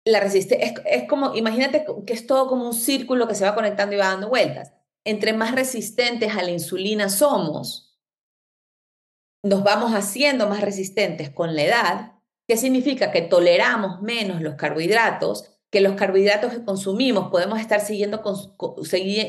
[0.05, 3.55] la resistencia es, es como, imagínate que es todo como un círculo que se va
[3.55, 4.73] conectando y va dando vueltas
[5.05, 8.01] entre más resistentes a la insulina somos,
[9.43, 12.13] nos vamos haciendo más resistentes con la edad,
[12.49, 13.13] ¿qué significa?
[13.13, 18.23] Que toleramos menos los carbohidratos, que los carbohidratos que consumimos podemos estar siguiendo,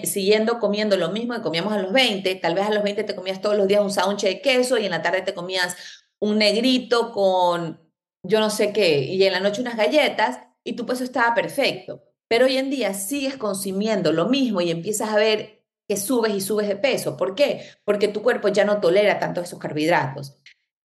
[0.03, 3.15] siguiendo comiendo lo mismo que comíamos a los 20, tal vez a los 20 te
[3.15, 5.75] comías todos los días un sándwich de queso y en la tarde te comías
[6.19, 7.81] un negrito con
[8.21, 12.03] yo no sé qué, y en la noche unas galletas, y tu peso estaba perfecto.
[12.27, 16.41] Pero hoy en día sigues consumiendo lo mismo y empiezas a ver que subes y
[16.41, 17.17] subes de peso.
[17.17, 17.67] ¿Por qué?
[17.85, 20.37] Porque tu cuerpo ya no tolera tanto esos carbohidratos.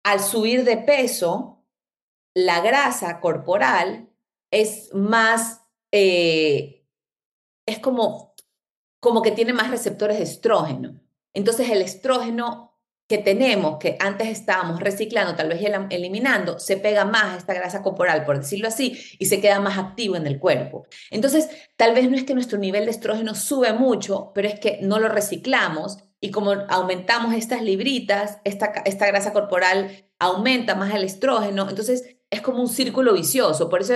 [0.03, 1.65] Al subir de peso,
[2.35, 4.07] la grasa corporal
[4.51, 6.85] es más, eh,
[7.65, 8.35] es como,
[8.99, 10.99] como que tiene más receptores de estrógeno.
[11.33, 12.67] Entonces el estrógeno
[13.07, 17.81] que tenemos, que antes estábamos reciclando, tal vez eliminando, se pega más a esta grasa
[17.81, 20.85] corporal, por decirlo así, y se queda más activo en el cuerpo.
[21.09, 24.79] Entonces, tal vez no es que nuestro nivel de estrógeno sube mucho, pero es que
[24.81, 31.03] no lo reciclamos y como aumentamos estas libritas, esta, esta grasa corporal aumenta más el
[31.03, 33.69] estrógeno, entonces es como un círculo vicioso.
[33.69, 33.95] Por eso,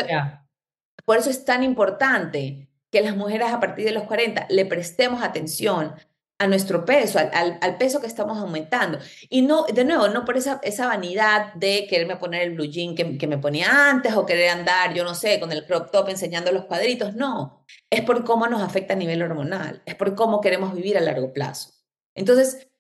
[1.06, 5.24] por eso es tan importante que las mujeres a partir de los 40 le prestemos
[5.24, 5.96] atención
[6.42, 8.98] a nuestro peso, al, al, peso que estamos aumentando.
[9.30, 12.96] Y no, de nuevo, no por esa, esa vanidad de quererme poner el blue jean
[12.96, 16.10] que, que, me ponía antes o querer andar, yo no sé, con el crop top
[16.10, 17.14] enseñando los cuadritos.
[17.14, 21.02] No, es por cómo nos afecta a nivel hormonal, es por cómo queremos vivir a
[21.02, 21.74] largo plazo.
[22.16, 22.71] Entonces,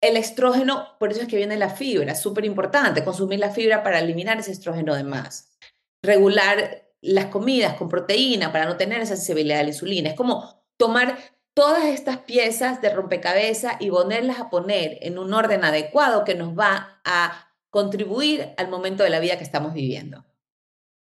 [0.00, 3.98] el estrógeno, por eso es que viene la fibra, súper importante, consumir la fibra para
[3.98, 5.58] eliminar ese estrógeno de más.
[6.02, 10.10] Regular las comidas con proteína para no tener esa sensibilidad a la insulina.
[10.10, 11.18] Es como tomar
[11.54, 16.56] todas estas piezas de rompecabezas y ponerlas a poner en un orden adecuado que nos
[16.56, 20.24] va a contribuir al momento de la vida que estamos viviendo.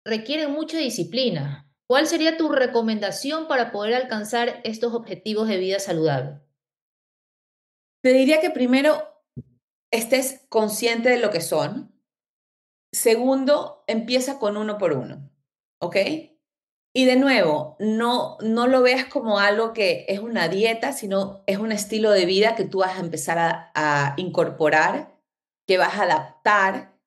[0.04, 1.68] Requiere mucha disciplina.
[1.86, 6.43] ¿Cuál sería tu recomendación para poder alcanzar estos objetivos de vida saludable?
[8.04, 9.02] Te diría que primero
[9.90, 11.98] estés consciente de lo que son.
[12.92, 15.30] Segundo, empieza con uno por uno,
[15.80, 15.96] ¿ok?
[16.92, 21.56] Y de nuevo, no, no lo veas como algo que es una dieta, sino es
[21.56, 25.18] un estilo de vida que tú vas a empezar a, incorporar,
[25.66, 26.98] que vas a adaptar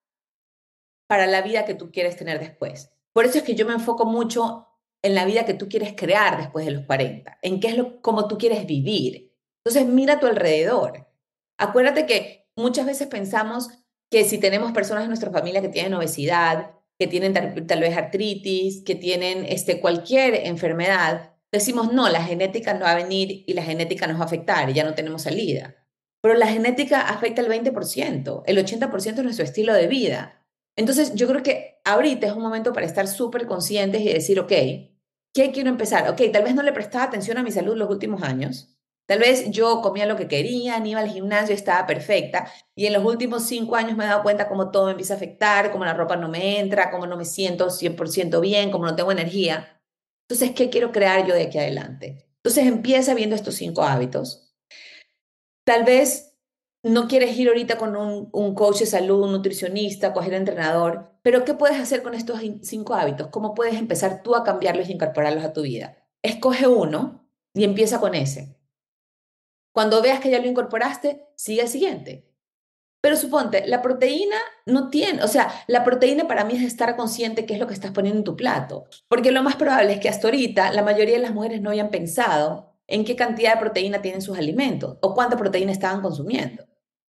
[1.07, 2.89] para la vida que tú quieres tener después.
[3.13, 4.67] Por eso es que yo me enfoco mucho
[5.03, 8.01] en la vida que tú quieres crear después de los 40, en qué es lo,
[8.01, 9.26] cómo tú quieres vivir.
[9.67, 11.09] Entonces, mira a tu alrededor.
[11.57, 13.67] Acuérdate que muchas veces pensamos
[14.09, 18.81] que si tenemos personas en nuestra familia que tienen obesidad, que tienen tal, vez artritis,
[18.85, 23.61] que tienen este, cualquier enfermedad, decimos, no, la genética no va a venir y la
[23.61, 25.75] genética nos va a afectar y ya no tenemos salida.
[26.21, 30.45] Pero la genética afecta el 20%, el 80% es nuestro estilo de vida.
[30.77, 34.49] Entonces, yo creo que ahorita es un momento para estar súper conscientes y decir, ok,
[35.33, 36.09] ¿qué quiero empezar?
[36.09, 38.76] Ok, tal vez no le prestaba atención a mi salud los últimos años,
[39.07, 42.51] Tal vez yo comía lo que quería, ni iba al gimnasio, estaba perfecta.
[42.75, 45.17] Y en los últimos cinco años me he dado cuenta cómo todo me empieza a
[45.17, 48.95] afectar, cómo la ropa no me entra, cómo no me siento 100% bien, cómo no
[48.97, 49.81] tengo energía.
[50.27, 52.27] Entonces, ¿qué quiero crear yo de aquí adelante?
[52.43, 54.53] Entonces, empieza viendo estos cinco hábitos.
[55.63, 56.35] Tal vez
[56.83, 61.45] no quieres ir ahorita con un, un coach de salud, un nutricionista, coger entrenador, pero
[61.45, 63.27] ¿qué puedes hacer con estos cinco hábitos?
[63.27, 65.97] ¿Cómo puedes empezar tú a cambiarlos y incorporarlos a tu vida?
[66.21, 68.56] Escoge uno y empieza con ese.
[69.77, 72.25] Cuando veas que ya lo incorporaste, sigue el siguiente.
[72.99, 77.45] Pero suponte, la proteína no tiene, o sea, la proteína para mí es estar consciente
[77.45, 78.85] qué es lo que estás poniendo en tu plato.
[79.07, 81.91] Porque lo más probable es que hasta ahorita la mayoría de las mujeres no hayan
[81.91, 86.65] pensado en qué cantidad de proteína tienen sus alimentos o cuánta proteína estaban consumiendo.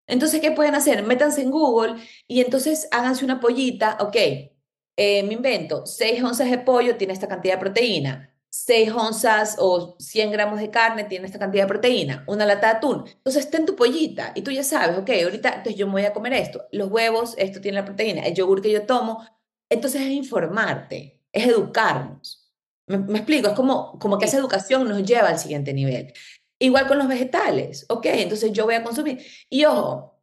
[0.08, 1.04] Entonces, ¿qué pueden hacer?
[1.04, 6.58] Métanse en Google y entonces háganse una pollita, ok, eh, me invento, 6 onzas de
[6.58, 11.38] pollo tiene esta cantidad de proteína, 6 onzas o 100 gramos de carne tiene esta
[11.38, 13.04] cantidad de proteína, una lata de atún.
[13.06, 16.06] Entonces está en tu pollita y tú ya sabes, ok, ahorita entonces yo me voy
[16.06, 16.66] a comer esto.
[16.72, 18.22] Los huevos, esto tiene la proteína.
[18.22, 19.28] El yogur que yo tomo.
[19.70, 22.50] Entonces es informarte, es educarnos.
[22.88, 23.50] ¿Me, explico?
[23.50, 26.14] Es como, como que esa educación nos lleva al siguiente nivel.
[26.58, 29.22] Igual con los vegetales, ok, entonces yo voy a consumir.
[29.50, 30.22] Y ojo,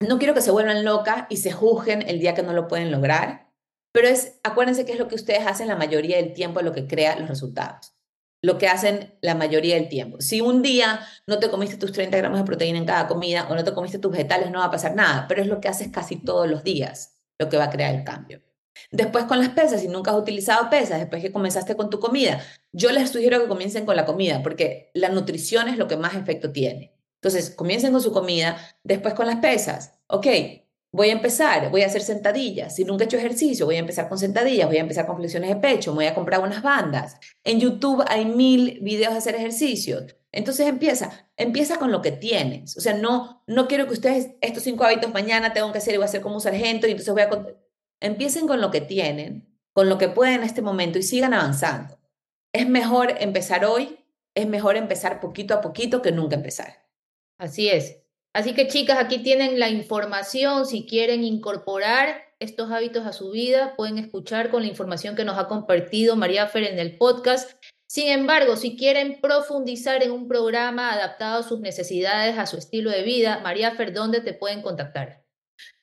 [0.00, 2.90] no quiero que se vuelvan locas y se juzguen el día que no lo pueden
[2.90, 3.49] lograr
[3.92, 6.86] pero es, acuérdense que es lo que ustedes hacen la mayoría del tiempo, lo que
[6.86, 7.94] crea los resultados.
[8.42, 10.20] Lo que hacen la mayoría del tiempo.
[10.20, 13.54] Si un día no te comiste tus 30 gramos de proteína en cada comida o
[13.54, 15.88] no te comiste tus vegetales, no va a pasar nada, pero es lo que haces
[15.88, 18.42] casi todos los días lo que va a crear el cambio.
[18.90, 22.40] Después con las pesas, si nunca has utilizado pesas, después que comenzaste con tu comida,
[22.72, 26.14] yo les sugiero que comiencen con la comida, porque la nutrición es lo que más
[26.14, 26.94] efecto tiene.
[27.16, 29.98] Entonces, comiencen con su comida, después con las pesas.
[30.06, 30.26] Ok,
[30.92, 32.74] Voy a empezar, voy a hacer sentadillas.
[32.74, 35.50] Si nunca he hecho ejercicio, voy a empezar con sentadillas, voy a empezar con flexiones
[35.50, 37.16] de pecho, voy a comprar unas bandas.
[37.44, 40.16] En YouTube hay mil videos de hacer ejercicios.
[40.32, 42.76] Entonces empieza, empieza con lo que tienes.
[42.76, 45.98] O sea, no, no quiero que ustedes estos cinco hábitos mañana tengan que hacer y
[45.98, 47.30] voy a hacer como un sargento y entonces voy a...
[48.00, 51.98] Empiecen con lo que tienen, con lo que pueden en este momento y sigan avanzando.
[52.52, 56.86] Es mejor empezar hoy, es mejor empezar poquito a poquito que nunca empezar.
[57.38, 57.99] Así es.
[58.32, 60.66] Así que chicas, aquí tienen la información.
[60.66, 65.36] Si quieren incorporar estos hábitos a su vida, pueden escuchar con la información que nos
[65.36, 67.52] ha compartido María Fer en el podcast.
[67.88, 72.90] Sin embargo, si quieren profundizar en un programa adaptado a sus necesidades, a su estilo
[72.90, 75.24] de vida, María Fer, ¿dónde te pueden contactar?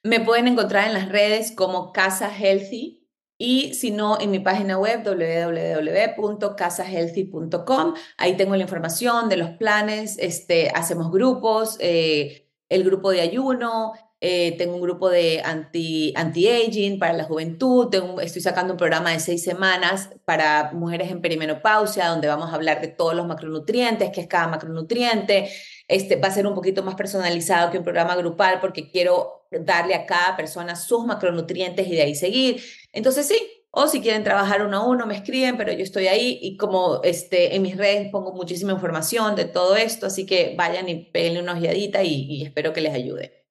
[0.03, 2.96] Me pueden encontrar en las redes como Casa Healthy
[3.37, 10.17] y si no, en mi página web www.casahealthy.com, ahí tengo la información de los planes,
[10.19, 16.97] este, hacemos grupos, eh, el grupo de ayuno, eh, tengo un grupo de anti, anti-aging
[16.97, 22.27] para la juventud, estoy sacando un programa de seis semanas para mujeres en perimenopausia, donde
[22.27, 25.51] vamos a hablar de todos los macronutrientes, qué es cada macronutriente.
[25.87, 29.93] Este va a ser un poquito más personalizado que un programa grupal porque quiero darle
[29.93, 32.63] a cada persona sus macronutrientes y de ahí seguir.
[32.97, 33.39] Entonces sí,
[33.69, 37.01] o si quieren trabajar uno a uno, me escriben, pero yo estoy ahí y como
[37.03, 41.37] este, en mis redes pongo muchísima información de todo esto, así que vayan y peguen
[41.37, 43.45] una ojeadita y, y espero que les ayude.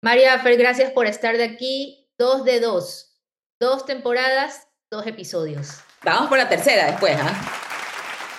[0.00, 2.08] María Fer, gracias por estar de aquí.
[2.16, 3.20] Dos de dos.
[3.60, 5.80] Dos temporadas, dos episodios.
[6.04, 7.34] Vamos por la tercera después, ¿ah?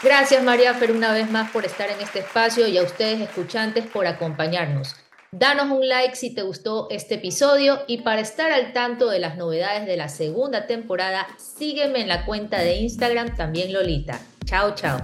[0.01, 3.85] Gracias María Fer una vez más por estar en este espacio y a ustedes escuchantes
[3.85, 4.95] por acompañarnos.
[5.32, 9.38] Danos un like si te gustó este episodio y para estar al tanto de las
[9.38, 14.19] novedades de la segunda temporada, sígueme en la cuenta de Instagram también Lolita.
[14.45, 14.99] Chao, chao.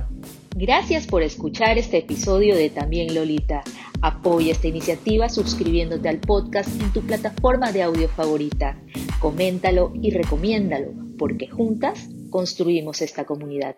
[0.56, 3.62] Gracias por escuchar este episodio de También Lolita.
[4.02, 8.80] Apoya esta iniciativa suscribiéndote al podcast en tu plataforma de audio favorita.
[9.20, 13.76] Coméntalo y recomiéndalo, porque juntas construimos esta comunidad.